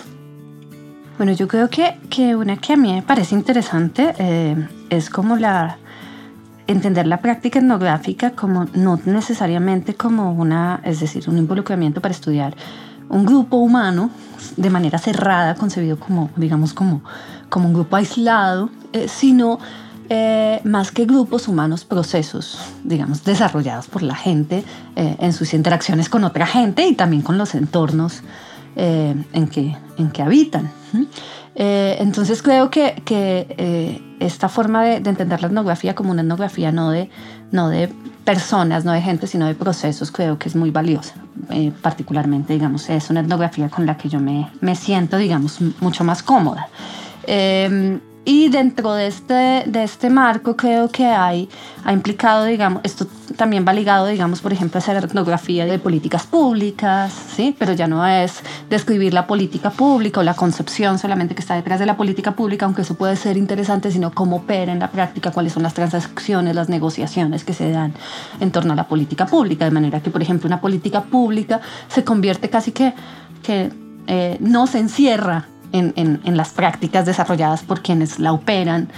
Bueno, 1.17 1.33
yo 1.33 1.49
creo 1.49 1.69
que, 1.69 1.99
que 2.11 2.37
una 2.37 2.57
que 2.57 2.75
a 2.75 2.77
mí 2.77 2.93
me 2.93 3.03
parece 3.03 3.35
interesante 3.35 4.15
eh, 4.19 4.69
es 4.91 5.09
como 5.09 5.37
la, 5.37 5.79
entender 6.67 7.07
la 7.07 7.21
práctica 7.21 7.59
etnográfica 7.59 8.31
como 8.31 8.67
no 8.75 8.99
necesariamente 9.05 9.95
como 9.95 10.33
una, 10.33 10.81
es 10.85 11.01
decir, 11.01 11.29
un 11.29 11.39
involucramiento 11.39 12.01
para 12.01 12.13
estudiar 12.13 12.55
un 13.09 13.27
grupo 13.27 13.59
humano 13.59 14.11
de 14.57 14.71
manera 14.71 14.99
cerrada, 14.99 15.55
concebido 15.55 15.99
como, 15.99 16.31
digamos, 16.37 16.73
como, 16.73 17.03
como 17.49 17.69
un 17.69 17.75
grupo 17.75 17.97
aislado, 17.97 18.71
eh, 18.93 19.07
sino 19.07 19.59
eh, 20.09 20.61
más 20.65 20.91
que 20.91 21.05
grupos 21.05 21.47
humanos, 21.47 21.85
procesos, 21.85 22.59
digamos, 22.85 23.23
desarrollados 23.23 23.87
por 23.87 24.03
la 24.03 24.15
gente 24.15 24.65
eh, 24.97 25.17
en 25.19 25.33
sus 25.33 25.53
interacciones 25.55 26.09
con 26.09 26.25
otra 26.25 26.47
gente 26.47 26.87
y 26.87 26.95
también 26.95 27.23
con 27.23 27.39
los 27.39 27.55
entornos 27.55 28.23
en, 28.75 29.49
que, 29.49 29.77
en 29.99 30.11
que 30.11 30.23
habitan. 30.23 30.71
Eh, 31.55 31.97
entonces 32.01 32.43
creo 32.43 32.71
que, 32.71 33.03
eh, 33.07 34.01
esta 34.21 34.49
forma 34.49 34.85
de, 34.85 34.97
entender 34.97 35.41
la 35.41 35.49
etnografía 35.49 35.95
como 35.95 36.13
una 36.13 36.23
etnografía 36.23 36.73
no 36.73 36.91
de, 36.91 37.11
no 37.51 37.69
de 37.69 37.89
personas, 38.25 38.85
no 38.85 38.93
de 38.93 39.03
gente, 39.03 39.27
sino 39.27 39.47
de 39.47 39.55
procesos, 39.55 40.11
creo 40.11 40.39
que 40.39 40.49
es 40.49 40.57
muy 40.57 40.71
valiosa. 40.71 41.15
Eh, 41.51 41.73
particularmente, 41.83 42.53
digamos, 42.53 42.89
es 42.89 43.11
una 43.11 43.21
etnografía 43.21 43.69
con 43.69 43.85
la 43.85 43.97
que 43.97 44.09
yo 44.09 44.21
me, 44.21 44.49
me 44.61 44.77
siento, 44.77 45.17
digamos, 45.17 45.61
mucho 45.81 46.05
más 46.05 46.23
cómoda. 46.23 46.69
Em, 47.27 48.01
y 48.25 48.49
dentro 48.49 48.95
de 48.95 49.09
este, 49.09 49.65
de 49.67 49.83
este 49.83 50.09
marco 50.09 50.57
creo 50.57 50.89
que 50.89 51.07
hay, 51.07 51.49
ha 51.85 51.93
implicado, 51.93 52.45
digamos, 52.45 52.81
esto 52.85 53.07
también 53.37 53.65
va 53.67 53.73
ligado, 53.73 54.07
digamos, 54.07 54.41
por 54.41 54.53
ejemplo, 54.53 54.79
a 54.79 54.81
hacer 54.81 54.97
etnografía 54.97 55.65
de 55.67 55.79
políticas 55.79 56.27
públicas, 56.27 57.13
¿sí? 57.35 57.55
Pero 57.59 57.73
ya 57.73 57.87
no 57.87 58.07
es 58.07 58.41
describir 58.71 59.15
la 59.15 59.27
política 59.27 59.71
pública 59.71 60.21
o 60.21 60.23
la 60.23 60.35
concepción 60.35 60.99
solamente 60.99 61.35
que 61.35 61.41
está 61.41 61.55
detrás 61.55 61.81
de 61.81 61.87
la 61.87 61.97
política 61.97 62.33
pública, 62.33 62.67
aunque 62.67 62.83
eso 62.83 62.95
puede 62.95 63.17
ser 63.17 63.37
interesante, 63.37 63.91
sino 63.91 64.13
cómo 64.13 64.37
opera 64.37 64.73
en 64.73 64.79
la 64.79 64.91
práctica, 64.91 65.31
cuáles 65.31 65.53
son 65.53 65.63
las 65.63 65.75
transacciones, 65.75 66.55
las 66.55 66.69
negociaciones 66.69 67.45
que 67.45 67.55
se 67.55 67.71
dan 67.71 67.95
en 68.41 68.51
torno 68.51 68.73
a 68.73 68.77
la 68.77 68.89
política 68.89 69.27
pública, 69.27 69.65
de 69.65 69.71
manera 69.71 70.01
que, 70.01 70.11
por 70.11 70.23
ejemplo, 70.23 70.47
una 70.47 70.61
política 70.61 71.03
pública 71.03 71.61
se 71.89 72.05
convierte 72.05 72.51
casi 72.51 72.73
que, 72.73 72.95
que 73.43 73.71
eh, 74.07 74.37
no 74.41 74.67
se 74.67 74.79
encierra 74.79 75.47
en, 75.73 76.21
en, 76.25 76.37
las 76.37 76.51
prácticas 76.51 77.07
desarrolladas 77.07 77.63
por 77.63 77.81
quienes 77.81 78.19
la 78.19 78.33
operan, 78.33 78.89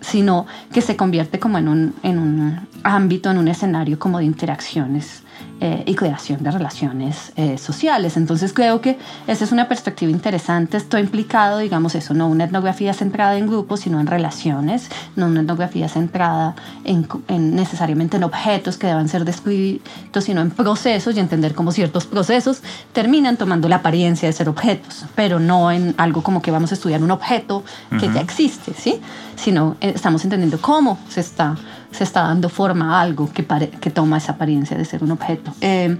sino 0.00 0.46
que 0.72 0.82
se 0.82 0.96
convierte 0.96 1.38
como 1.38 1.58
en 1.58 1.94
en 2.02 2.18
un 2.18 2.60
ámbito, 2.82 3.30
en 3.30 3.38
un 3.38 3.48
escenario 3.48 3.98
como 3.98 4.18
de 4.18 4.24
interacciones 4.24 5.22
eh, 5.62 5.82
y 5.86 5.94
creación 5.94 6.42
de 6.42 6.50
relaciones 6.50 7.32
eh, 7.36 7.58
sociales. 7.58 8.16
Entonces 8.16 8.54
creo 8.54 8.80
que 8.80 8.98
esa 9.26 9.44
es 9.44 9.52
una 9.52 9.68
perspectiva 9.68 10.10
interesante. 10.10 10.78
Esto 10.78 10.98
implicado, 10.98 11.58
digamos 11.58 11.94
eso, 11.94 12.14
no 12.14 12.28
una 12.28 12.44
etnografía 12.44 12.94
centrada 12.94 13.36
en 13.36 13.46
grupos, 13.46 13.80
sino 13.80 14.00
en 14.00 14.06
relaciones, 14.06 14.88
no 15.16 15.26
una 15.26 15.40
etnografía 15.40 15.88
centrada 15.88 16.54
en, 16.84 17.06
en 17.28 17.54
necesariamente 17.54 18.16
en 18.16 18.24
objetos 18.24 18.78
que 18.78 18.86
deban 18.86 19.10
ser 19.10 19.26
descritos, 19.26 20.24
sino 20.24 20.40
en 20.40 20.50
procesos 20.50 21.14
y 21.14 21.20
entender 21.20 21.54
cómo 21.54 21.72
ciertos 21.72 22.06
procesos 22.06 22.62
terminan 22.94 23.36
tomando 23.36 23.68
la 23.68 23.76
apariencia 23.76 24.28
de 24.28 24.32
ser 24.32 24.48
objetos, 24.48 25.04
pero 25.14 25.40
no 25.40 25.70
en 25.70 25.94
algo 25.98 26.22
como 26.22 26.40
que 26.40 26.50
vamos 26.50 26.70
a 26.70 26.74
estudiar 26.74 27.02
un 27.02 27.10
objeto 27.10 27.64
que 27.98 28.10
ya 28.10 28.20
existe, 28.20 28.72
¿sí? 28.72 29.00
Sino 29.36 29.76
eh, 29.82 29.92
estamos 29.94 30.24
entendiendo 30.24 30.58
cómo 30.58 30.98
se 31.08 31.20
está 31.20 31.56
se 31.92 32.04
está 32.04 32.22
dando 32.22 32.48
forma 32.48 32.96
a 32.96 33.02
algo 33.02 33.30
que, 33.32 33.44
que 33.44 33.90
toma 33.90 34.18
esa 34.18 34.32
apariencia 34.32 34.76
de 34.76 34.84
ser 34.84 35.02
un 35.02 35.10
objeto. 35.10 35.29
Eh, 35.60 35.98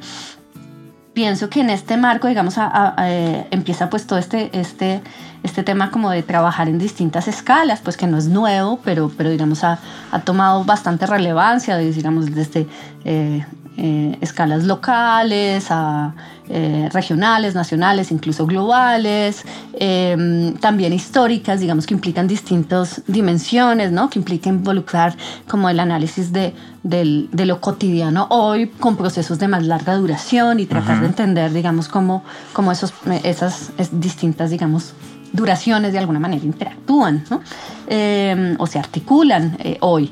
pienso 1.12 1.50
que 1.50 1.60
en 1.60 1.70
este 1.70 1.96
marco, 1.96 2.28
digamos, 2.28 2.54
eh, 2.98 3.46
empieza 3.50 3.90
pues 3.90 4.06
todo 4.06 4.18
este, 4.18 4.50
este, 4.58 5.02
este 5.42 5.62
tema 5.62 5.90
como 5.90 6.10
de 6.10 6.22
trabajar 6.22 6.68
en 6.68 6.78
distintas 6.78 7.28
escalas, 7.28 7.80
pues 7.80 7.96
que 7.96 8.06
no 8.06 8.16
es 8.18 8.28
nuevo, 8.28 8.78
pero, 8.84 9.10
pero 9.16 9.30
digamos 9.30 9.64
ha, 9.64 9.78
ha 10.10 10.20
tomado 10.20 10.64
bastante 10.64 11.06
relevancia, 11.06 11.76
digamos, 11.76 12.34
desde 12.34 12.66
eh, 13.04 13.44
eh, 13.76 14.18
escalas 14.20 14.64
locales, 14.64 15.66
a 15.70 16.14
eh, 16.48 16.88
regionales, 16.92 17.54
nacionales, 17.54 18.10
incluso 18.10 18.44
globales, 18.44 19.44
em, 19.74 20.54
también 20.54 20.92
históricas, 20.92 21.60
digamos 21.60 21.86
que 21.86 21.94
implican 21.94 22.26
distintas 22.26 23.02
dimensiones, 23.06 23.92
¿no? 23.92 24.10
que 24.10 24.18
implica 24.18 24.48
involucrar 24.48 25.16
como 25.48 25.68
el 25.68 25.78
análisis 25.78 26.32
de, 26.32 26.52
de, 26.82 27.46
lo 27.46 27.60
cotidiano 27.60 28.26
hoy 28.30 28.66
con 28.66 28.96
procesos 28.96 29.38
de 29.38 29.46
más 29.46 29.64
larga 29.64 29.94
duración 29.94 30.58
y 30.58 30.66
tratar 30.66 31.00
de 31.00 31.06
entender, 31.06 31.52
digamos, 31.52 31.88
cómo, 31.88 32.24
cómo 32.52 32.72
esos, 32.72 32.92
esas 33.22 33.70
distintas, 33.92 34.50
digamos, 34.50 34.94
duraciones 35.32 35.92
de 35.92 36.00
alguna 36.00 36.18
manera 36.18 36.44
interactúan 36.44 37.24
¿no? 37.30 37.40
Em, 37.86 38.56
o 38.58 38.66
se 38.66 38.78
articulan 38.78 39.56
eh, 39.60 39.78
hoy. 39.80 40.10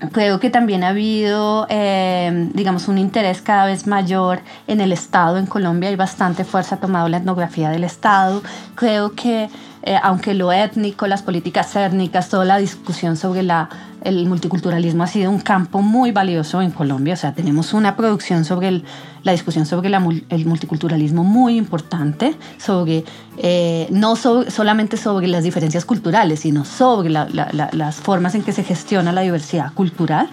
Em, 0.00 0.08
creo 0.08 0.40
que 0.40 0.50
también 0.50 0.84
ha 0.84 0.88
habido, 0.88 1.66
eh, 1.68 2.50
digamos, 2.54 2.88
un 2.88 2.98
interés 2.98 3.42
cada 3.42 3.66
vez 3.66 3.86
mayor 3.86 4.40
en 4.66 4.80
el 4.80 4.92
Estado 4.92 5.38
en 5.38 5.46
Colombia. 5.46 5.88
Hay 5.88 5.96
bastante 5.96 6.44
fuerza 6.44 6.78
tomado 6.78 7.08
la 7.08 7.18
etnografía 7.18 7.70
del 7.70 7.84
Estado. 7.84 8.42
Creo 8.74 9.14
que 9.14 9.48
eh, 9.82 9.96
aunque 10.02 10.34
lo 10.34 10.52
étnico, 10.52 11.06
las 11.06 11.22
políticas 11.22 11.74
étnicas, 11.74 12.28
toda 12.28 12.44
la 12.44 12.58
discusión 12.58 13.16
sobre 13.16 13.42
la, 13.42 13.68
el 14.02 14.26
multiculturalismo 14.26 15.02
ha 15.02 15.06
sido 15.06 15.30
un 15.30 15.40
campo 15.40 15.82
muy 15.82 16.12
valioso 16.12 16.62
en 16.62 16.70
Colombia. 16.70 17.14
O 17.14 17.16
sea, 17.16 17.34
tenemos 17.34 17.72
una 17.72 17.96
producción 17.96 18.44
sobre 18.44 18.82
la 19.22 19.32
discusión 19.32 19.66
sobre 19.66 19.90
el 19.90 20.46
multiculturalismo 20.46 21.24
muy 21.24 21.56
importante, 21.56 22.34
sobre, 22.58 23.04
eh, 23.36 23.86
no 23.90 24.16
solamente 24.16 24.96
sobre 24.96 25.26
las 25.28 25.44
diferencias 25.44 25.84
culturales, 25.84 26.40
sino 26.40 26.64
sobre 26.64 27.10
las 27.10 27.96
formas 27.96 28.34
en 28.34 28.42
que 28.42 28.52
se 28.52 28.64
gestiona 28.64 29.12
la 29.12 29.20
diversidad 29.20 29.72
cultural. 29.74 30.28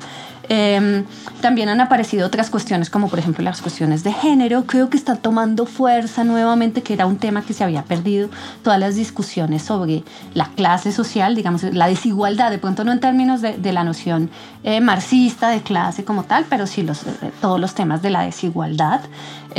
Em, 0.49 1.03
también 1.41 1.67
han 1.69 1.81
aparecido 1.81 2.25
otras 2.25 2.49
cuestiones 2.49 2.89
como 2.89 3.09
por 3.09 3.19
ejemplo 3.19 3.43
las 3.43 3.61
cuestiones 3.61 4.03
de 4.03 4.13
género. 4.13 4.65
Creo 4.65 4.89
que 4.89 4.97
está 4.97 5.15
tomando 5.15 5.65
fuerza 5.65 6.23
nuevamente, 6.23 6.83
que 6.83 6.93
era 6.93 7.05
un 7.05 7.17
tema 7.17 7.41
que 7.41 7.53
se 7.53 7.63
había 7.63 7.83
perdido. 7.83 8.29
Todas 8.63 8.79
las 8.79 8.95
discusiones 8.95 9.61
sobre 9.61 10.03
la 10.33 10.49
clase 10.55 10.91
social, 10.91 11.35
digamos, 11.35 11.63
la 11.63 11.87
desigualdad, 11.87 12.51
de 12.51 12.57
pronto 12.57 12.83
no 12.83 12.91
en 12.91 12.99
términos 12.99 13.41
de, 13.41 13.57
la 13.71 13.83
noción 13.83 14.29
eh, 14.63 14.79
marxista 14.79 15.49
de 15.49 15.61
clase 15.61 16.05
como 16.05 16.23
tal, 16.23 16.45
pero 16.49 16.65
sí 16.65 16.83
los, 16.83 17.03
eh, 17.03 17.31
todos 17.41 17.59
los 17.59 17.75
temas 17.75 18.01
de 18.01 18.09
la 18.09 18.21
desigualdad. 18.21 19.01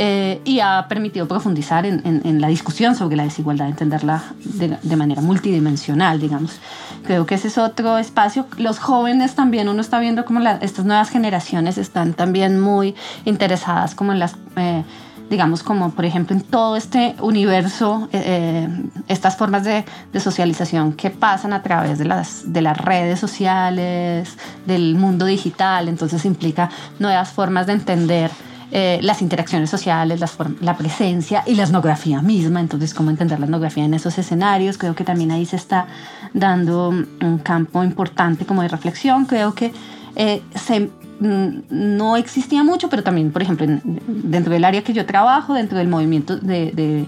Eh, 0.01 0.39
y 0.45 0.61
ha 0.61 0.85
permitido 0.87 1.27
profundizar 1.27 1.85
en, 1.85 2.39
la 2.39 2.47
discusión 2.47 2.95
sobre 2.95 3.17
la 3.17 3.23
desigualdad, 3.23 3.67
entenderla 3.67 4.23
de, 4.45 4.95
manera 4.95 5.21
multidimensional, 5.21 6.21
digamos. 6.21 6.59
Creo 7.03 7.25
que 7.25 7.35
ese 7.35 7.49
es 7.49 7.57
otro 7.57 7.97
espacio. 7.97 8.45
Los 8.57 8.79
jóvenes 8.79 9.35
también, 9.35 9.67
uno 9.67 9.81
está 9.81 9.99
viendo 9.99 10.23
como 10.23 10.39
nuevas 10.85 11.09
generaciones 11.09 11.77
están 11.77 12.13
también 12.13 12.59
muy 12.59 12.95
interesadas 13.25 13.95
como 13.95 14.11
en 14.11 14.19
las... 14.19 14.35
Eh, 14.55 14.83
digamos, 15.29 15.61
como 15.61 15.91
por 15.91 16.05
ejemplo 16.05 16.35
en 16.35 16.41
todo 16.41 16.75
este 16.75 17.15
universo, 17.21 18.09
eh, 18.11 18.67
estas 19.07 19.37
formas 19.37 19.63
de, 19.63 19.85
socialización 20.19 20.93
que 20.93 21.11
pasan 21.11 21.53
a 21.53 21.61
través 21.61 21.99
de 21.99 22.05
las, 22.05 22.51
de 22.51 22.61
las 22.61 22.75
redes 22.77 23.19
sociales, 23.19 24.37
del 24.65 24.95
mundo 24.95 25.25
digital, 25.25 25.87
entonces 25.87 26.25
implica 26.25 26.71
nuevas 26.97 27.29
formas 27.29 27.67
de 27.67 27.73
entender 27.73 28.31
eh, 28.71 28.99
las 29.01 29.23
interacciones 29.23 29.67
sociales, 29.69 30.19
la 30.61 30.77
presencia 30.77 31.43
y 31.47 31.55
la 31.55 31.63
etnografía 31.63 32.21
misma. 32.21 32.59
Entonces, 32.59 32.93
cómo 32.93 33.09
entender 33.09 33.39
la 33.39 33.47
etnografía 33.47 33.83
en 33.83 33.95
esos 33.95 34.17
escenarios. 34.19 34.77
Creo 34.77 34.93
que 34.93 35.03
también 35.03 35.31
ahí 35.31 35.45
se 35.47 35.55
está 35.55 35.87
dando 36.33 36.89
un 36.89 37.39
campo 37.39 37.83
importante 37.83 38.45
como 38.45 38.61
de 38.61 38.67
reflexión. 38.67 39.25
Creo 39.25 39.55
que 39.55 39.73
eh, 40.15 40.41
se, 40.55 40.89
mm, 41.19 41.61
no 41.69 42.17
existía 42.17 42.63
mucho, 42.63 42.89
pero 42.89 43.03
también, 43.03 43.31
por 43.31 43.41
ejemplo, 43.41 43.67
dentro 44.07 44.53
del 44.53 44.65
área 44.65 44.83
que 44.83 44.93
yo 44.93 45.05
trabajo, 45.05 45.53
dentro 45.53 45.77
del 45.77 45.87
movimiento 45.87 46.37
de, 46.37 46.71
de 46.71 47.05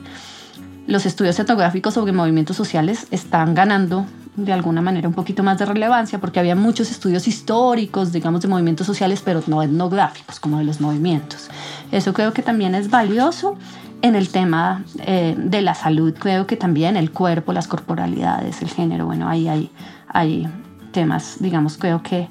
los 0.88 1.06
estudios 1.06 1.40
etnográficos 1.40 1.94
sobre 1.94 2.12
movimientos 2.12 2.58
sociales 2.58 3.08
están 3.12 3.54
ganando 3.54 4.06
de 4.36 4.54
alguna 4.54 4.82
manera 4.82 5.08
un 5.08 5.14
poquito 5.14 5.44
más 5.44 5.58
de 5.60 5.66
relevancia 5.66 6.20
porque 6.20 6.40
había 6.40 6.56
muchos 6.56 6.90
estudios 6.90 7.28
históricos, 7.28 8.12
digamos, 8.12 8.42
de 8.42 8.48
movimientos 8.48 8.88
sociales, 8.88 9.22
pero 9.24 9.44
no 9.48 9.62
etnográficos, 9.62 10.40
como 10.40 10.58
de 10.58 10.64
los 10.64 10.80
movimientos. 10.80 11.50
Eso 11.92 12.14
creo 12.14 12.34
que 12.34 12.42
también 12.42 12.74
es 12.76 12.90
valioso 12.90 13.58
en 14.02 14.16
el 14.16 14.30
tema 14.30 14.84
eh, 15.00 15.36
de 15.38 15.62
la 15.62 15.76
salud. 15.76 16.14
Creo 16.18 16.48
que 16.48 16.56
también 16.56 16.96
el 16.96 17.12
cuerpo, 17.12 17.54
las 17.54 17.68
corporalidades, 17.68 18.62
el 18.62 18.70
género, 18.70 19.06
bueno, 19.06 19.28
ahí 19.28 19.48
hay, 19.48 19.70
hay 20.08 20.48
temas, 20.92 21.38
digamos, 21.40 21.78
creo 21.78 22.02
que 22.02 22.30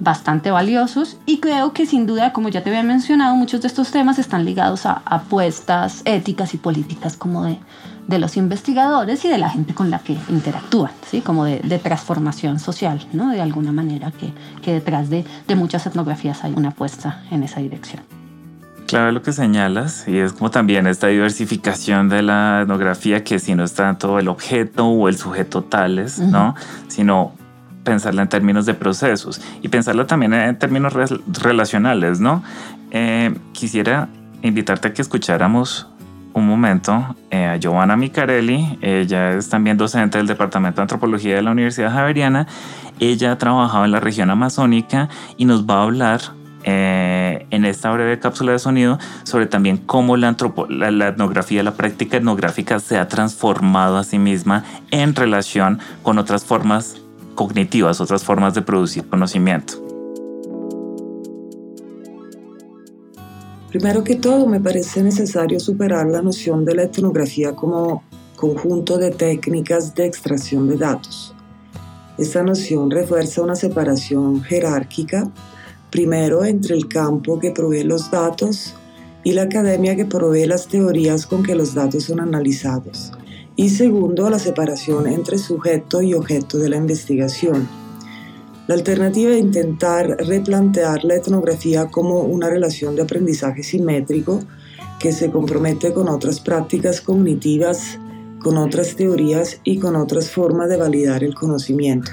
bastante 0.00 0.50
valiosos 0.50 1.18
y 1.26 1.38
creo 1.38 1.72
que 1.72 1.86
sin 1.86 2.06
duda, 2.06 2.32
como 2.32 2.48
ya 2.48 2.62
te 2.62 2.70
había 2.70 2.82
mencionado, 2.82 3.36
muchos 3.36 3.62
de 3.62 3.68
estos 3.68 3.90
temas 3.90 4.18
están 4.18 4.44
ligados 4.44 4.86
a 4.86 5.02
apuestas 5.04 6.02
éticas 6.04 6.54
y 6.54 6.56
políticas 6.56 7.16
como 7.16 7.44
de 7.44 7.58
de 8.10 8.18
los 8.18 8.36
investigadores 8.36 9.24
y 9.24 9.28
de 9.28 9.38
la 9.38 9.48
gente 9.48 9.72
con 9.72 9.90
la 9.90 10.00
que 10.00 10.16
interactúan, 10.28 10.90
¿sí? 11.08 11.20
como 11.20 11.44
de, 11.44 11.60
transformación 11.78 12.58
social, 12.58 13.06
¿no? 13.12 13.30
de 13.30 13.40
alguna 13.40 13.72
manera, 13.72 14.10
que, 14.10 14.32
que 14.62 14.72
detrás 14.72 15.08
de, 15.08 15.24
de, 15.46 15.54
muchas 15.54 15.86
etnografías 15.86 16.42
hay 16.44 16.52
una 16.54 16.70
apuesta 16.70 17.22
en 17.30 17.44
esa 17.44 17.60
dirección. 17.60 18.02
Claro 18.86 19.12
lo 19.12 19.22
que 19.22 19.32
señalas, 19.32 20.08
y 20.08 20.18
es 20.18 20.32
como 20.32 20.50
también 20.50 20.88
esta 20.88 21.06
diversificación 21.06 22.08
de 22.08 22.22
la 22.22 22.62
etnografía, 22.62 23.22
que 23.22 23.38
si 23.38 23.54
no 23.54 23.62
es 23.62 23.74
tanto 23.74 24.18
el 24.18 24.26
objeto 24.26 24.88
o 24.88 25.08
el 25.08 25.16
sujeto 25.16 25.62
tales, 25.62 26.18
¿no? 26.18 26.56
sino 26.88 27.32
pensarla 27.84 28.22
en 28.22 28.28
términos 28.28 28.66
de 28.66 28.74
procesos 28.74 29.40
y 29.62 29.68
pensarla 29.68 30.06
también 30.06 30.34
en 30.34 30.58
términos 30.58 30.92
relacionales, 31.42 32.20
¿no? 32.20 32.42
Eh, 32.90 33.34
quisiera 33.52 34.08
invitarte 34.42 34.88
a 34.88 34.94
que 34.94 35.02
escucháramos 35.02 35.86
un 36.32 36.46
momento 36.46 37.16
eh, 37.30 37.46
a 37.46 37.56
Giovanna 37.56 37.96
Micarelli. 37.96 38.78
Ella 38.80 39.32
es 39.32 39.48
también 39.48 39.76
docente 39.76 40.18
del 40.18 40.26
Departamento 40.26 40.76
de 40.76 40.82
Antropología 40.82 41.36
de 41.36 41.42
la 41.42 41.50
Universidad 41.50 41.92
Javeriana. 41.92 42.46
Ella 42.98 43.32
ha 43.32 43.38
trabajado 43.38 43.84
en 43.84 43.92
la 43.92 44.00
región 44.00 44.30
amazónica 44.30 45.08
y 45.36 45.44
nos 45.44 45.66
va 45.66 45.80
a 45.80 45.82
hablar 45.82 46.20
eh, 46.62 47.46
en 47.50 47.64
esta 47.64 47.90
breve 47.90 48.18
cápsula 48.18 48.52
de 48.52 48.58
sonido 48.58 48.98
sobre 49.22 49.46
también 49.46 49.78
cómo 49.78 50.18
la, 50.18 50.36
la, 50.68 50.90
la, 50.90 51.08
etnografía, 51.08 51.62
la 51.62 51.72
práctica 51.72 52.18
etnográfica 52.18 52.78
se 52.80 52.98
ha 52.98 53.08
transformado 53.08 53.96
a 53.96 54.04
sí 54.04 54.18
misma 54.18 54.64
en 54.90 55.14
relación 55.14 55.78
con 56.02 56.18
otras 56.18 56.44
formas 56.44 57.00
cognitivas, 57.40 58.02
otras 58.02 58.22
formas 58.22 58.52
de 58.52 58.60
producir 58.60 59.08
conocimiento. 59.08 59.82
Primero 63.70 64.04
que 64.04 64.16
todo, 64.16 64.46
me 64.46 64.60
parece 64.60 65.02
necesario 65.02 65.58
superar 65.58 66.06
la 66.06 66.20
noción 66.20 66.66
de 66.66 66.74
la 66.74 66.82
etnografía 66.82 67.56
como 67.56 68.02
conjunto 68.36 68.98
de 68.98 69.10
técnicas 69.10 69.94
de 69.94 70.04
extracción 70.04 70.68
de 70.68 70.76
datos. 70.76 71.34
Esta 72.18 72.42
noción 72.42 72.90
refuerza 72.90 73.40
una 73.40 73.56
separación 73.56 74.42
jerárquica 74.42 75.26
primero 75.88 76.44
entre 76.44 76.74
el 76.74 76.88
campo 76.88 77.38
que 77.38 77.52
provee 77.52 77.84
los 77.84 78.10
datos 78.10 78.74
y 79.24 79.32
la 79.32 79.44
academia 79.44 79.96
que 79.96 80.04
provee 80.04 80.44
las 80.44 80.68
teorías 80.68 81.24
con 81.24 81.42
que 81.42 81.54
los 81.54 81.72
datos 81.72 82.04
son 82.04 82.20
analizados. 82.20 83.12
Y 83.56 83.70
segundo, 83.70 84.30
la 84.30 84.38
separación 84.38 85.06
entre 85.06 85.38
sujeto 85.38 86.00
y 86.02 86.14
objeto 86.14 86.58
de 86.58 86.68
la 86.68 86.76
investigación. 86.76 87.68
La 88.66 88.76
alternativa 88.76 89.32
es 89.32 89.40
intentar 89.40 90.06
replantear 90.26 91.04
la 91.04 91.16
etnografía 91.16 91.86
como 91.86 92.20
una 92.20 92.48
relación 92.48 92.94
de 92.94 93.02
aprendizaje 93.02 93.64
simétrico 93.64 94.40
que 95.00 95.12
se 95.12 95.30
compromete 95.30 95.92
con 95.92 96.08
otras 96.08 96.38
prácticas 96.38 97.00
cognitivas, 97.00 97.98
con 98.40 98.56
otras 98.56 98.94
teorías 98.94 99.60
y 99.64 99.78
con 99.78 99.96
otras 99.96 100.30
formas 100.30 100.68
de 100.68 100.76
validar 100.76 101.24
el 101.24 101.34
conocimiento, 101.34 102.12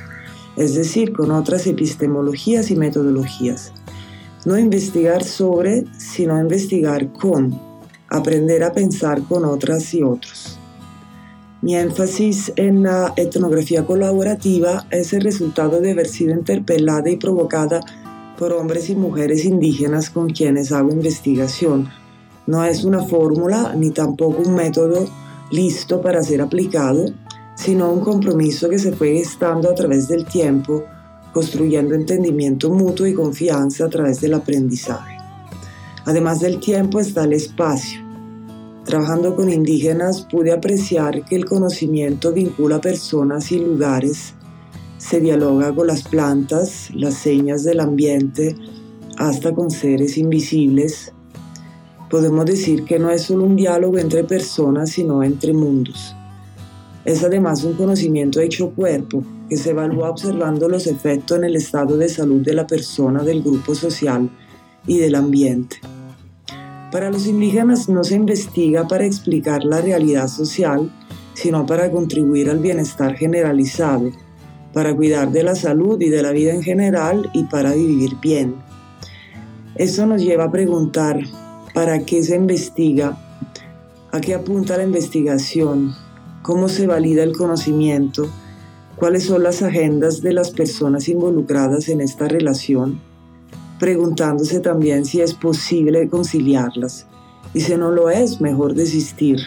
es 0.56 0.74
decir, 0.74 1.14
con 1.14 1.32
otras 1.32 1.68
epistemologías 1.68 2.72
y 2.72 2.76
metodologías. 2.76 3.72
No 4.46 4.58
investigar 4.58 5.24
sobre, 5.24 5.86
sino 5.98 6.40
investigar 6.40 7.12
con, 7.14 7.60
aprender 8.10 8.64
a 8.64 8.74
pensar 8.74 9.22
con 9.24 9.46
otras 9.46 9.94
y 9.94 10.02
otros. 10.02 10.57
Mi 11.62 11.76
énfasis 11.76 12.54
en 12.56 12.84
la 12.84 13.14
etnografía 13.16 13.86
colaborativa 13.86 14.86
es 14.92 15.14
el 15.14 15.22
resultado 15.22 15.82
de 15.82 15.92
haber 15.92 16.08
sido 16.08 16.34
interpelada 16.34 17.10
y 17.10 17.18
provocada 17.18 17.82
por 18.38 18.54
hombres 18.54 18.90
y 18.90 18.96
mujeres 18.96 19.44
indígenas 19.44 20.12
con 20.12 20.30
quienes 20.30 20.72
hago 20.72 20.92
investigación. 20.92 21.90
No 22.46 22.64
es 22.64 22.84
una 22.84 23.04
fórmula 23.04 23.74
ni 23.76 23.90
tampoco 23.90 24.44
un 24.44 24.54
método 24.54 25.08
listo 25.52 26.00
para 26.02 26.22
ser 26.22 26.42
aplicado, 26.42 27.06
sino 27.56 27.92
un 27.92 28.02
compromiso 28.02 28.70
que 28.70 28.78
se 28.78 28.92
fue 28.92 29.14
gestando 29.14 29.70
a 29.70 29.76
través 29.76 30.08
del 30.08 30.26
tiempo 30.26 30.84
construyendo 31.34 31.94
entendimiento 31.94 32.70
mutuo 32.72 33.06
y 33.06 33.14
confianza 33.14 33.86
a 33.86 33.90
través 33.90 34.22
del 34.22 34.34
aprendizaje. 34.34 35.18
Además 36.06 36.40
del 36.40 36.60
tiempo 36.60 37.00
está 37.00 37.26
el 37.26 37.34
espacio. 37.34 38.07
Trabajando 38.88 39.36
con 39.36 39.52
indígenas 39.52 40.26
pude 40.32 40.54
apreciar 40.54 41.26
que 41.26 41.36
el 41.36 41.44
conocimiento 41.44 42.32
vincula 42.32 42.80
personas 42.80 43.52
y 43.52 43.60
lugares, 43.60 44.34
se 44.98 45.20
dialoga 45.20 45.76
con 45.76 45.88
las 45.88 46.04
plantas, 46.04 46.90
las 46.94 47.16
señas 47.16 47.66
del 47.66 47.82
ambiente, 47.82 48.56
hasta 49.18 49.54
con 49.54 49.72
seres 49.72 50.18
invisibles. 50.18 51.12
Podemos 52.10 52.46
decir 52.46 52.86
que 52.86 52.98
no 52.98 53.10
es 53.12 53.24
solo 53.24 53.44
un 53.44 53.58
diálogo 53.58 53.98
entre 53.98 54.24
personas, 54.24 54.92
sino 54.92 55.22
entre 55.22 55.52
mundos. 55.52 56.16
Es 57.04 57.26
además 57.26 57.66
un 57.66 57.74
conocimiento 57.74 58.40
hecho 58.40 58.70
cuerpo, 58.70 59.22
que 59.50 59.58
se 59.58 59.72
evalúa 59.72 60.12
observando 60.12 60.70
los 60.70 60.88
efectos 60.88 61.38
en 61.38 61.44
el 61.44 61.58
estado 61.58 61.98
de 61.98 62.08
salud 62.08 62.40
de 62.40 62.54
la 62.54 62.66
persona, 62.66 63.22
del 63.22 63.44
grupo 63.44 63.76
social 63.76 64.30
y 64.86 65.00
del 65.00 65.16
ambiente. 65.16 65.82
Para 66.92 67.12
los 67.12 67.28
indígenas 67.28 67.90
no 67.90 68.04
se 68.04 68.16
investiga 68.16 68.88
para 68.88 69.06
explicar 69.06 69.64
la 69.64 69.82
realidad 69.82 70.28
social, 70.28 70.92
sino 71.34 71.66
para 71.66 71.92
contribuir 71.92 72.50
al 72.50 72.60
bienestar 72.60 73.16
generalizado, 73.16 74.12
para 74.74 74.96
cuidar 74.96 75.32
de 75.32 75.44
la 75.44 75.56
salud 75.56 76.02
y 76.02 76.10
de 76.10 76.22
la 76.22 76.32
vida 76.32 76.54
en 76.54 76.64
general 76.64 77.30
y 77.34 77.44
para 77.44 77.74
vivir 77.74 78.18
bien. 78.22 78.56
Eso 79.76 80.06
nos 80.06 80.22
lleva 80.22 80.46
a 80.46 80.52
preguntar, 80.52 81.20
¿para 81.74 82.00
qué 82.00 82.24
se 82.24 82.36
investiga? 82.36 83.18
¿A 84.12 84.22
qué 84.22 84.34
apunta 84.34 84.78
la 84.78 84.84
investigación? 84.84 85.94
cómo 86.48 86.70
se 86.70 86.88
valida 86.88 87.24
el 87.24 87.36
conocimiento, 87.36 88.30
cuáles 88.96 89.26
son 89.26 89.44
las 89.44 89.62
agendas 89.62 90.22
de 90.22 90.32
las 90.32 90.52
personas 90.52 91.10
involucradas 91.10 91.90
en 91.90 92.00
esta 92.00 92.30
relación, 92.30 93.02
preguntándose 93.80 94.60
también 94.60 95.06
si 95.06 95.22
es 95.22 95.34
posible 95.34 96.10
conciliarlas 96.10 97.08
y 97.54 97.62
si 97.62 97.76
no 97.76 97.92
lo 97.92 98.10
es, 98.10 98.42
mejor 98.42 98.74
desistir. 98.74 99.40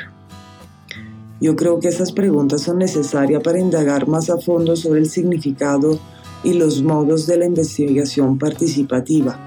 Yo 1.41 1.57
creo 1.57 1.81
que 1.81 1.89
esas 1.89 2.13
preguntas 2.13 2.63
son 2.63 2.79
necesarias 2.79 3.43
para 3.43 3.59
indagar 3.59 4.09
más 4.09 4.31
a 4.31 4.39
fondo 4.39 4.77
sobre 4.77 5.01
el 5.01 5.09
significado 5.09 5.99
y 6.45 6.55
los 6.55 6.83
modos 6.83 7.27
de 7.27 7.39
la 7.39 7.47
investigación 7.47 8.39
participativa. 8.39 9.39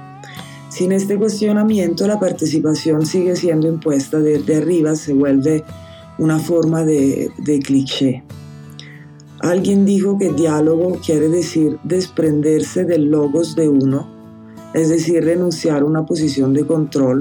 Sin 0.69 0.91
este 0.91 1.17
cuestionamiento, 1.17 2.07
la 2.07 2.19
participación 2.19 3.05
sigue 3.05 3.35
siendo 3.35 3.67
impuesta 3.67 4.19
desde 4.19 4.55
arriba, 4.55 4.95
se 4.95 5.13
vuelve 5.13 5.63
una 6.17 6.39
forma 6.39 6.83
de, 6.83 7.29
de 7.37 7.59
cliché. 7.59 8.23
Alguien 9.39 9.85
dijo 9.85 10.17
que 10.17 10.31
diálogo 10.31 10.99
quiere 11.05 11.29
decir 11.29 11.77
desprenderse 11.83 12.85
del 12.85 13.11
logos 13.11 13.55
de 13.55 13.69
uno, 13.69 14.12
es 14.73 14.89
decir, 14.89 15.23
renunciar 15.23 15.81
a 15.81 15.85
una 15.85 16.05
posición 16.05 16.53
de 16.53 16.65
control. 16.65 17.19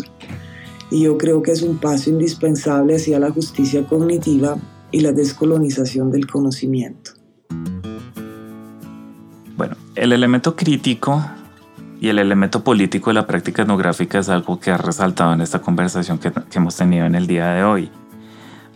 Y 0.91 1.03
yo 1.03 1.19
creo 1.19 1.43
que 1.43 1.53
es 1.53 1.63
un 1.63 1.79
paso 1.79 2.11
indispensable 2.11 2.97
hacia 2.97 3.19
la 3.19 3.31
justicia 3.31 3.85
cognitiva 3.87 4.57
y 4.91 5.01
la 5.01 5.13
descolonización 5.13 6.11
del 6.11 6.27
conocimiento. 6.27 7.13
Bueno, 9.57 9.77
el 9.95 10.13
elemento 10.13 10.55
crítico 10.57 11.25
y 12.01 12.09
el 12.09 12.19
elemento 12.19 12.65
político 12.65 13.11
de 13.11 13.15
la 13.15 13.27
práctica 13.27 13.63
etnográfica 13.63 14.19
es 14.19 14.29
algo 14.29 14.59
que 14.59 14.71
ha 14.71 14.77
resaltado 14.77 15.33
en 15.33 15.41
esta 15.41 15.61
conversación 15.61 16.19
que, 16.19 16.33
que 16.33 16.59
hemos 16.59 16.77
tenido 16.77 17.07
en 17.07 17.15
el 17.15 17.27
día 17.27 17.49
de 17.53 17.65
hoy. 17.65 17.91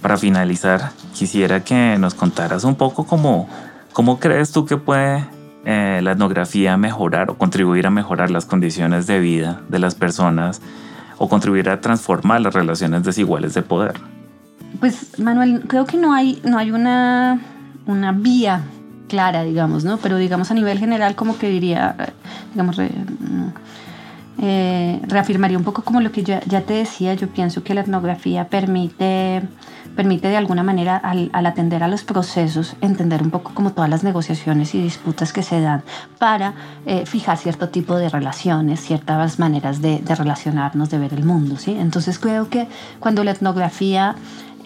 Para 0.00 0.16
finalizar, 0.16 0.92
quisiera 1.14 1.64
que 1.64 1.96
nos 1.98 2.14
contaras 2.14 2.64
un 2.64 2.76
poco 2.76 3.04
cómo, 3.04 3.48
cómo 3.92 4.20
crees 4.20 4.52
tú 4.52 4.64
que 4.64 4.76
puede 4.76 5.24
eh, 5.68 6.00
la 6.00 6.12
etnografía 6.12 6.76
mejorar 6.76 7.28
o 7.28 7.36
contribuir 7.36 7.88
a 7.88 7.90
mejorar 7.90 8.30
las 8.30 8.46
condiciones 8.46 9.08
de 9.08 9.18
vida 9.18 9.62
de 9.68 9.80
las 9.80 9.96
personas 9.96 10.62
o 11.18 11.28
contribuir 11.28 11.68
a 11.68 11.80
transformar 11.80 12.40
las 12.40 12.54
relaciones 12.54 13.02
desiguales 13.02 13.52
de 13.52 13.62
poder. 13.62 13.94
Pues 14.78 15.18
Manuel, 15.18 15.64
creo 15.66 15.84
que 15.84 15.96
no 15.96 16.14
hay, 16.14 16.40
no 16.44 16.58
hay 16.58 16.70
una, 16.70 17.40
una 17.86 18.12
vía 18.12 18.62
clara, 19.08 19.42
digamos, 19.42 19.84
¿no? 19.84 19.96
Pero 19.96 20.18
digamos 20.18 20.52
a 20.52 20.54
nivel 20.54 20.78
general 20.78 21.16
como 21.16 21.36
que 21.36 21.48
diría, 21.48 21.96
digamos, 22.52 22.78
eh, 24.38 25.00
reafirmaría 25.06 25.56
un 25.56 25.64
poco 25.64 25.82
como 25.82 26.00
lo 26.00 26.12
que 26.12 26.22
ya, 26.22 26.40
ya 26.46 26.60
te 26.60 26.74
decía, 26.74 27.14
yo 27.14 27.28
pienso 27.28 27.62
que 27.62 27.74
la 27.74 27.80
etnografía 27.80 28.48
permite 28.48 29.42
permite 29.94 30.28
de 30.28 30.36
alguna 30.36 30.62
manera 30.62 30.98
al, 30.98 31.30
atender 31.32 31.82
a 31.82 31.88
los 31.88 32.04
procesos 32.04 32.76
entender 32.82 33.22
un 33.22 33.30
poco 33.30 33.54
como 33.54 33.72
todas 33.72 33.88
las 33.88 34.04
negociaciones 34.04 34.74
y 34.74 34.82
disputas 34.82 35.32
que 35.32 35.42
se 35.42 35.62
dan 35.62 35.82
para 36.18 36.52
eh, 36.84 37.06
fijar 37.06 37.38
cierto 37.38 37.70
tipo 37.70 37.96
de 37.96 38.10
relaciones, 38.10 38.80
ciertas 38.80 39.38
maneras 39.38 39.80
de, 39.80 40.02
relacionarnos, 40.06 40.90
de 40.90 40.98
ver 40.98 41.14
el 41.14 41.24
mundo. 41.24 41.56
¿sí? 41.56 41.74
Entonces 41.80 42.18
creo 42.18 42.50
que 42.50 42.68
cuando 43.00 43.24
la 43.24 43.30
etnografía 43.30 44.16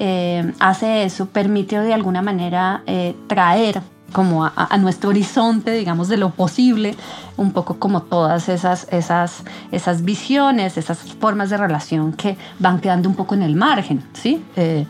eh, 0.01 0.53
hace 0.59 1.05
eso, 1.05 1.27
permite 1.27 1.79
de 1.79 1.95
alguna 1.95 2.23
manera 2.23 2.83
traer 3.29 3.81
como 4.13 4.45
a, 4.45 4.77
nuestro 4.79 5.11
horizonte, 5.11 5.73
digamos, 5.73 6.09
de 6.09 6.17
lo 6.17 6.31
posible, 6.31 6.95
un 7.37 7.53
poco 7.53 7.79
como 7.79 8.03
todas 8.03 8.49
esas, 8.49 8.87
esas, 8.91 9.45
esas 9.73 10.03
visiones, 10.03 10.77
esas 10.77 10.99
formas 10.99 11.51
de 11.51 11.57
relación 11.57 12.13
que 12.13 12.37
van 12.59 12.81
quedando 12.81 13.09
un 13.09 13.15
poco 13.15 13.35
en 13.35 13.43
el 13.43 13.57
margen, 13.57 14.03
¿sí? 14.13 14.43
Eh, 14.57 14.87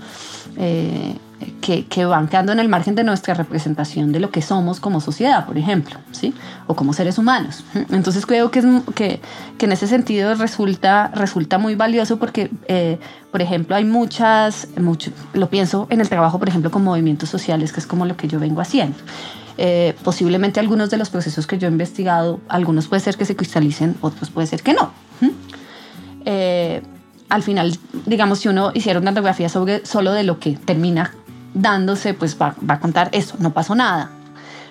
que, 1.61 1.87
que, 1.87 2.05
van 2.05 2.29
quedando 2.29 2.53
en 2.53 2.61
el 2.61 2.69
margen 2.69 2.95
de 2.95 3.05
nuestra 3.05 3.35
representación 3.35 4.13
de 4.13 4.21
lo 4.21 4.31
que 4.31 4.43
somos 4.43 4.81
como 4.81 5.01
sociedad, 5.01 5.47
por 5.47 5.57
ejemplo, 5.59 5.99
¿sí? 6.13 6.35
o 6.67 6.75
como 6.75 6.93
seres 6.93 7.19
humanos. 7.19 7.65
Entonces 7.91 8.27
creo 8.27 8.51
que, 8.51 8.59
es, 8.61 8.65
que, 8.95 9.21
que 9.59 9.67
en 9.67 9.73
ese 9.73 9.87
sentido 9.87 10.35
resulta, 10.35 11.09
resulta 11.15 11.59
muy 11.59 11.75
valioso 11.75 12.19
porque, 12.19 12.51
eh, 12.69 12.99
por 13.31 13.43
ejemplo, 13.43 13.77
hay 13.77 13.85
muchas, 13.85 14.69
mucho, 14.79 15.11
lo 15.33 15.49
pienso 15.49 15.87
en 15.91 16.01
el 16.01 16.09
trabajo, 16.09 16.39
por 16.39 16.49
ejemplo, 16.49 16.71
con 16.71 16.85
movimientos 16.85 17.29
sociales, 17.29 17.73
que 17.73 17.81
es 17.81 17.87
como 17.87 18.07
lo 18.07 18.17
que 18.17 18.29
yo 18.29 18.39
vengo 18.39 18.61
haciendo. 18.61 18.99
Eh, 19.59 19.95
posiblemente 20.03 20.61
algunos 20.61 20.91
de 20.91 20.97
los 20.97 21.11
procesos 21.11 21.47
que 21.47 21.59
yo 21.59 21.69
he 21.69 21.71
investigado, 21.71 22.41
algunos 22.49 22.89
puede 22.89 23.01
ser 23.01 23.17
que 23.17 23.25
se 23.25 23.37
cristalicen, 23.37 23.97
otros 24.01 24.31
puede 24.31 24.47
ser 24.47 24.63
que 24.63 24.75
no 24.75 24.93
al 27.31 27.43
final, 27.45 27.79
digamos, 28.07 28.41
si 28.41 28.49
uno 28.49 28.73
hiciera 28.75 28.99
una 28.99 29.13
radiografía 29.13 29.49
sobre 29.49 29.87
solo 29.87 30.13
de 30.13 30.25
lo 30.25 30.39
que 30.39 30.57
termina 30.57 31.15
dándose, 31.55 32.15
pues 32.15 32.37
va, 32.41 32.55
va 32.69 32.75
a 32.75 32.81
contar 32.81 33.09
eso, 33.13 33.37
no 33.39 33.53
pasó 33.53 33.75
nada 33.75 34.11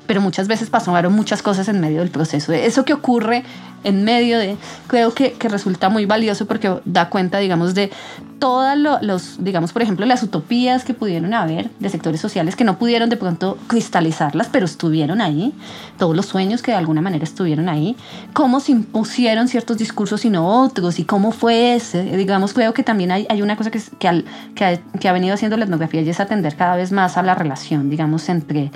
pero 0.10 0.22
muchas 0.22 0.48
veces 0.48 0.72
pasaron 0.72 1.14
muchas 1.14 1.44
cosas 1.44 1.68
en 1.68 1.80
medio 1.80 2.00
del 2.00 2.10
proceso. 2.10 2.52
Eso 2.52 2.84
que 2.84 2.94
ocurre 2.94 3.44
en 3.84 4.04
medio 4.04 4.40
de, 4.40 4.58
creo 4.88 5.14
que, 5.14 5.34
que 5.34 5.48
resulta 5.48 5.88
muy 5.90 6.08
valioso 6.08 6.48
porque 6.48 6.80
da 6.84 7.10
cuenta, 7.10 7.38
digamos, 7.38 7.76
de 7.76 7.92
todas 8.40 8.76
los, 8.76 9.44
digamos, 9.44 9.72
por 9.72 9.84
ejemplo, 9.84 10.08
las 10.08 10.24
utopías 10.24 10.84
que 10.84 10.96
pudieron 10.96 11.36
haber 11.36 11.70
de 11.78 11.90
sectores 11.90 12.20
sociales 12.20 12.56
que 12.56 12.64
no 12.64 12.80
pudieron 12.80 13.10
de 13.10 13.18
pronto 13.18 13.60
cristalizarlas, 13.68 14.48
pero 14.52 14.66
estuvieron 14.66 15.22
ahí, 15.22 15.54
todos 16.00 16.16
los 16.16 16.26
sueños 16.26 16.64
que 16.64 16.72
de 16.72 16.78
alguna 16.78 17.02
manera 17.02 17.24
estuvieron 17.24 17.70
ahí, 17.70 17.96
cómo 18.34 18.62
se 18.62 18.72
impusieron 18.72 19.48
ciertos 19.48 19.78
discursos 19.78 20.26
y 20.26 20.32
no 20.32 20.64
otros, 20.64 20.98
y 20.98 21.04
cómo 21.04 21.32
fue 21.32 21.76
ese, 21.76 22.18
digamos, 22.18 22.54
creo 22.54 22.74
que 22.74 22.82
también 22.82 23.12
hay, 23.12 23.28
hay 23.30 23.44
una 23.44 23.56
cosa 23.56 23.70
que, 23.70 23.80
que, 24.00 24.08
al, 24.08 24.26
que, 24.56 24.66
ha, 24.66 24.78
que 24.78 25.08
ha 25.08 25.14
venido 25.14 25.36
haciendo 25.36 25.56
la 25.56 25.66
etnografía 25.66 26.02
y 26.02 26.10
es 26.10 26.20
atender 26.20 26.56
cada 26.56 26.76
vez 26.78 26.92
más 26.92 27.16
a 27.16 27.22
la 27.22 27.36
relación, 27.36 27.92
digamos, 27.92 28.28
entre 28.30 28.72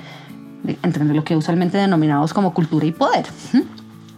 entre 0.82 1.04
lo 1.04 1.24
que 1.24 1.36
usualmente 1.36 1.78
denominamos 1.78 2.32
como 2.32 2.54
cultura 2.54 2.86
y 2.86 2.92
poder. 2.92 3.26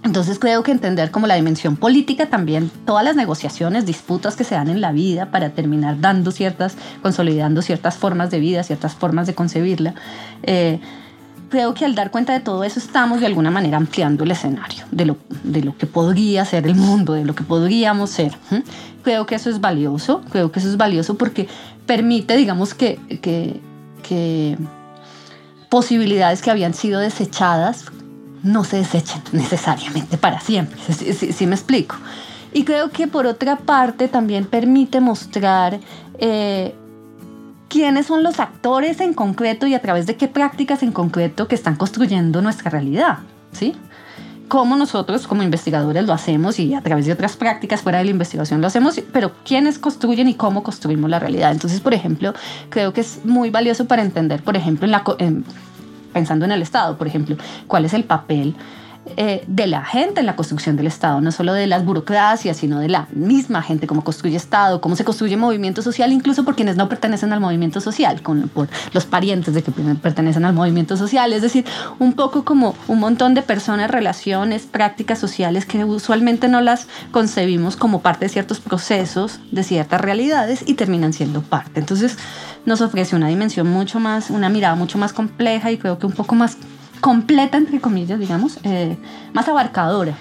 Entonces 0.07 0.39
creo 0.39 0.63
que 0.63 0.71
entender 0.71 1.11
como 1.11 1.27
la 1.27 1.35
dimensión 1.35 1.77
política 1.77 2.27
también, 2.27 2.71
todas 2.85 3.05
las 3.05 3.17
negociaciones, 3.17 3.87
disputas 3.87 4.37
que 4.37 4.45
se 4.45 4.55
dan 4.55 4.69
en 4.69 4.81
la 4.81 4.93
vida 4.93 5.33
para 5.33 5.51
terminar 5.51 6.01
dando 6.01 6.31
ciertas, 6.31 6.77
consolidando 7.03 7.61
ciertas 7.61 7.97
formas 7.97 8.31
de 8.31 8.39
vida, 8.39 8.63
ciertas 8.63 8.95
formas 8.95 9.27
de 9.27 9.35
concebirla. 9.35 9.95
Eh, 10.45 10.79
creo 11.49 11.75
que 11.75 11.85
al 11.85 11.97
dar 11.97 12.13
cuenta 12.13 12.33
de 12.33 12.41
todo 12.41 12.63
eso 12.63 12.79
estamos 12.79 13.21
de 13.21 13.27
alguna 13.27 13.51
manera 13.51 13.77
ampliando 13.77 14.23
el 14.23 14.31
escenario 14.31 14.85
de 14.93 15.07
lo, 15.07 15.17
de 15.43 15.63
lo 15.63 15.77
que 15.77 15.87
podría 15.87 16.45
ser 16.45 16.67
el 16.67 16.77
mundo, 16.77 17.15
de 17.15 17.25
lo 17.25 17.35
que 17.35 17.43
podríamos 17.43 18.11
ser. 18.11 18.33
Creo 19.03 19.27
que 19.27 19.35
eso 19.35 19.51
es 19.51 19.61
valioso, 19.61 20.23
creo 20.31 20.53
que 20.53 20.61
eso 20.61 20.69
es 20.69 20.77
valioso 20.77 21.17
porque 21.17 21.49
permite, 21.85 22.37
digamos, 22.37 22.75
que, 22.75 23.01
que, 23.23 23.61
que 24.07 24.57
posibilidades 25.69 26.43
que 26.43 26.51
habían 26.51 26.75
sido 26.75 27.01
desechadas 27.01 27.87
no 28.43 28.65
se 28.65 28.79
desechen 28.79 29.23
necesariamente 29.33 30.17
para 30.19 30.41
siempre. 30.41 30.81
Si, 30.81 31.47
me 31.47 31.55
explico. 31.55 31.97
Y 32.53 32.65
creo 32.65 32.91
que 32.91 33.07
por 33.07 33.27
otra 33.27 33.57
parte 33.57 34.09
también 34.09 34.47
permite 34.47 35.01
mostrar 35.01 35.79
eh, 36.19 36.75
quiénes 37.69 38.07
son 38.07 38.23
los 38.23 38.41
actores 38.41 39.01
en 39.01 39.15
concreto 39.15 39.67
y 39.67 39.75
a 39.75 39.83
través 39.83 40.07
de 40.07 40.17
qué 40.17 40.29
prácticas 40.29 40.83
en 40.83 40.93
concreto 40.93 41.49
que 41.49 41.55
están 41.55 41.77
construyendo 41.77 42.41
nuestra 42.41 42.71
realidad. 42.71 43.19
¿sí? 43.53 43.75
Cómo 44.49 44.77
nosotros 44.77 45.27
como 45.27 45.43
investigadores 45.43 46.07
lo 46.07 46.13
hacemos 46.13 46.59
y 46.61 46.75
a 46.75 46.81
través 46.81 47.07
de 47.07 47.13
otras 47.13 47.37
prácticas 47.37 47.83
fuera 47.83 47.99
de 47.99 48.05
la 48.05 48.11
investigación 48.11 48.61
lo 48.61 48.69
hacemos, 48.69 49.01
pero 49.13 49.33
quiénes 49.45 49.79
construyen 49.79 50.29
y 50.29 50.35
cómo 50.35 50.63
construimos 50.63 51.11
la 51.11 51.19
realidad. 51.19 51.51
Entonces, 51.51 51.81
por 51.81 51.95
ejemplo, 51.95 52.33
creo 52.69 52.93
que 52.93 53.01
es 53.01 53.25
muy 53.25 53.51
valioso 53.51 53.87
para 53.87 54.03
entender, 54.03 54.43
por 54.43 54.57
ejemplo, 54.57 54.87
en 54.87 54.93
la, 54.93 55.03
pensando 56.13 56.45
en 56.45 56.53
el 56.53 56.63
Estado, 56.63 56.97
por 56.97 57.07
ejemplo, 57.07 57.37
cuál 57.67 57.85
es 57.85 57.93
el 57.93 58.05
papel 58.05 58.55
eh, 59.17 59.45
de 59.47 59.67
la 59.67 59.85
gente 59.85 60.21
en 60.21 60.27
la 60.27 60.37
construcción 60.37 60.77
del 60.77 60.87
Estado, 60.87 61.21
no 61.21 61.31
solo 61.31 61.53
de 61.53 61.67
las 61.67 61.85
burocracias, 61.85 62.57
sino 62.57 62.81
de 62.81 62.89
la 62.89 63.07
misma 63.13 63.63
gente, 63.63 63.87
cómo 63.87 64.03
construye 64.03 64.37
Estado, 64.37 64.81
cómo 64.81 64.97
se 64.97 65.05
construye 65.05 65.37
movimiento 65.37 65.81
social, 65.81 66.13
incluso 66.13 66.45
por 66.45 66.57
quienes 66.57 66.77
no 66.77 66.89
pertenecen 66.89 67.33
al 67.33 67.41
movimiento 67.41 67.81
social, 67.81 68.23
con, 68.23 68.49
por 68.49 68.69
los 68.93 69.07
parientes 69.07 69.55
de 69.55 69.63
que 69.63 69.71
pertenecen 69.71 70.45
al 70.45 70.55
movimiento 70.55 70.97
social, 70.97 71.33
es 71.33 71.43
decir, 71.43 71.65
un 71.99 72.15
poco 72.15 72.45
como 72.45 72.75
un 72.89 72.99
montón 72.99 73.35
de 73.35 73.43
personas, 73.43 73.91
relaciones, 73.91 74.63
prácticas 74.63 75.19
sociales 75.19 75.67
que 75.67 75.85
usualmente 75.85 76.49
no 76.49 76.61
las 76.61 76.89
concebimos 77.13 77.77
como 77.77 78.03
parte 78.03 78.27
de 78.27 78.29
ciertos 78.31 78.61
procesos, 78.61 79.41
de 79.53 79.63
ciertas 79.63 80.01
realidades 80.01 80.65
y 80.67 80.75
terminan 80.75 81.13
siendo 81.13 81.43
parte. 81.43 81.81
Entonces, 81.81 82.19
nos 82.65 82.81
ofrece 82.81 83.15
una 83.15 83.29
dimensión 83.29 83.69
mucho 83.69 84.01
más, 84.01 84.31
una 84.31 84.49
mirada 84.49 84.75
mucho 84.75 84.99
más 84.99 85.13
compleja 85.13 85.71
y 85.71 85.79
creo 85.79 85.99
que 85.99 86.07
un 86.07 86.13
poco 86.13 86.35
más 86.35 86.59
completa, 87.01 87.59
entre 87.59 87.81
comillas, 87.81 88.19
digamos, 88.19 88.59
eh, 88.63 88.97
más 89.33 89.49
abarcadora. 89.49 90.15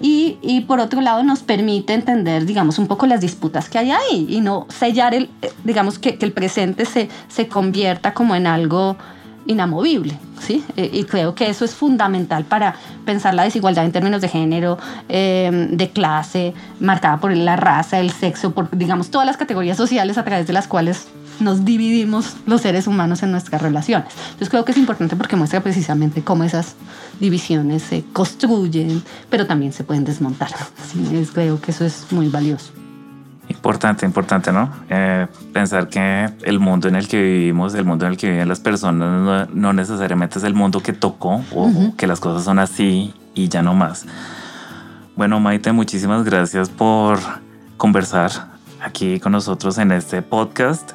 Y, 0.00 0.38
y, 0.42 0.62
por 0.62 0.80
otro 0.80 1.00
lado 1.00 1.22
nos 1.22 1.44
permite 1.44 1.94
entender, 1.94 2.44
digamos, 2.44 2.80
un 2.80 2.88
poco 2.88 3.06
las 3.06 3.20
disputas 3.20 3.68
que 3.68 3.78
hay 3.78 3.92
ahí 3.92 4.26
y 4.28 4.40
no 4.40 4.66
sellar, 4.68 5.14
el, 5.14 5.30
eh, 5.42 5.52
digamos, 5.62 6.00
que, 6.00 6.18
que 6.18 6.26
el 6.26 6.32
presente 6.32 6.86
se, 6.86 7.08
se 7.28 7.46
convierta 7.46 8.12
como 8.12 8.34
en 8.34 8.48
algo 8.48 8.96
inamovible, 9.46 10.18
¿sí? 10.40 10.64
Eh, 10.76 10.90
y 10.92 11.04
creo 11.04 11.34
que 11.34 11.48
eso 11.48 11.64
es 11.64 11.74
fundamental 11.74 12.44
para 12.44 12.74
pensar 13.04 13.34
la 13.34 13.44
desigualdad 13.44 13.84
en 13.84 13.92
términos 13.92 14.20
de 14.20 14.28
género, 14.28 14.78
de 15.08 15.90
clase, 15.92 16.54
marcada 16.80 17.18
por 17.18 17.36
la 17.36 17.56
raza, 17.56 17.98
el 17.98 18.10
sexo, 18.10 18.52
por, 18.52 18.76
digamos, 18.76 19.10
todas 19.10 19.26
las 19.26 19.36
categorías 19.36 19.76
sociales 19.76 20.18
a 20.18 20.24
través 20.24 20.46
de 20.46 20.52
las 20.52 20.68
cuales 20.68 21.08
nos 21.40 21.64
dividimos 21.64 22.36
los 22.46 22.60
seres 22.60 22.86
humanos 22.86 23.22
en 23.22 23.32
nuestras 23.32 23.60
relaciones. 23.62 24.12
Entonces 24.24 24.48
creo 24.48 24.64
que 24.64 24.72
es 24.72 24.78
importante 24.78 25.16
porque 25.16 25.36
muestra 25.36 25.60
precisamente 25.60 26.22
cómo 26.22 26.44
esas 26.44 26.74
divisiones 27.20 27.82
se 27.82 28.04
construyen, 28.12 29.02
pero 29.30 29.46
también 29.46 29.72
se 29.72 29.84
pueden 29.84 30.04
desmontar. 30.04 30.50
creo 31.32 31.60
que 31.60 31.70
eso 31.70 31.84
es 31.84 32.06
muy 32.10 32.28
valioso. 32.28 32.81
Importante, 33.62 34.04
importante, 34.04 34.50
¿no? 34.50 34.68
Eh, 34.90 35.28
pensar 35.52 35.88
que 35.88 36.28
el 36.42 36.58
mundo 36.58 36.88
en 36.88 36.96
el 36.96 37.06
que 37.06 37.22
vivimos, 37.22 37.76
el 37.76 37.84
mundo 37.84 38.06
en 38.06 38.10
el 38.10 38.18
que 38.18 38.28
viven 38.28 38.48
las 38.48 38.58
personas, 38.58 39.48
no, 39.54 39.72
necesariamente 39.72 40.40
es 40.40 40.44
el 40.44 40.52
mundo 40.52 40.80
que 40.80 40.92
tocó 40.92 41.44
o 41.54 41.70
que 41.96 42.08
las 42.08 42.18
cosas 42.18 42.42
son 42.42 42.58
así 42.58 43.14
y 43.34 43.48
ya 43.48 43.62
no 43.62 43.72
más. 43.72 44.04
Bueno, 45.14 45.38
Maite, 45.38 45.70
muchísimas 45.70 46.24
gracias 46.24 46.70
por 46.70 47.20
conversar 47.76 48.32
aquí 48.82 49.20
con 49.20 49.30
nosotros 49.30 49.78
en 49.78 49.92
este 49.92 50.22
podcast. 50.22 50.90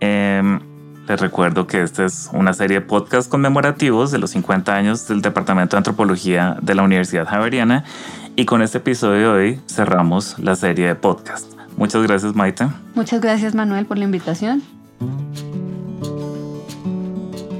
Eh, 0.00 0.60
les 1.06 1.20
recuerdo 1.20 1.66
que 1.66 1.82
esta 1.82 2.06
es 2.06 2.30
una 2.32 2.54
serie 2.54 2.80
de 2.80 2.86
podcasts 2.86 3.30
conmemorativos 3.30 4.10
de 4.10 4.18
los 4.18 4.30
50 4.30 4.74
años 4.74 5.06
del 5.08 5.20
Departamento 5.20 5.76
de 5.76 5.80
Antropología 5.80 6.56
de 6.62 6.74
la 6.74 6.84
Universidad 6.84 7.26
Javeriana 7.26 7.84
y 8.34 8.46
con 8.46 8.62
este 8.62 8.78
episodio 8.78 9.34
de 9.34 9.40
hoy 9.40 9.60
cerramos 9.66 10.38
la 10.38 10.54
serie 10.54 10.86
de 10.86 10.94
podcast. 10.94 11.57
Muchas 11.78 12.02
gracias 12.02 12.34
Maite. 12.34 12.66
Muchas 12.94 13.20
gracias 13.20 13.54
Manuel 13.54 13.86
por 13.86 13.98
la 13.98 14.04
invitación. 14.04 14.62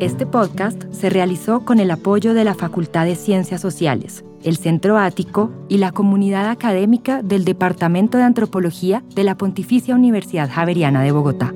Este 0.00 0.26
podcast 0.26 0.84
se 0.92 1.10
realizó 1.10 1.64
con 1.64 1.80
el 1.80 1.90
apoyo 1.90 2.34
de 2.34 2.44
la 2.44 2.54
Facultad 2.54 3.04
de 3.04 3.16
Ciencias 3.16 3.60
Sociales, 3.60 4.24
el 4.44 4.56
Centro 4.56 4.96
Ático 4.96 5.50
y 5.68 5.78
la 5.78 5.90
comunidad 5.90 6.50
académica 6.50 7.22
del 7.22 7.44
Departamento 7.44 8.16
de 8.16 8.24
Antropología 8.24 9.02
de 9.14 9.24
la 9.24 9.36
Pontificia 9.36 9.96
Universidad 9.96 10.50
Javeriana 10.50 11.02
de 11.02 11.10
Bogotá. 11.10 11.52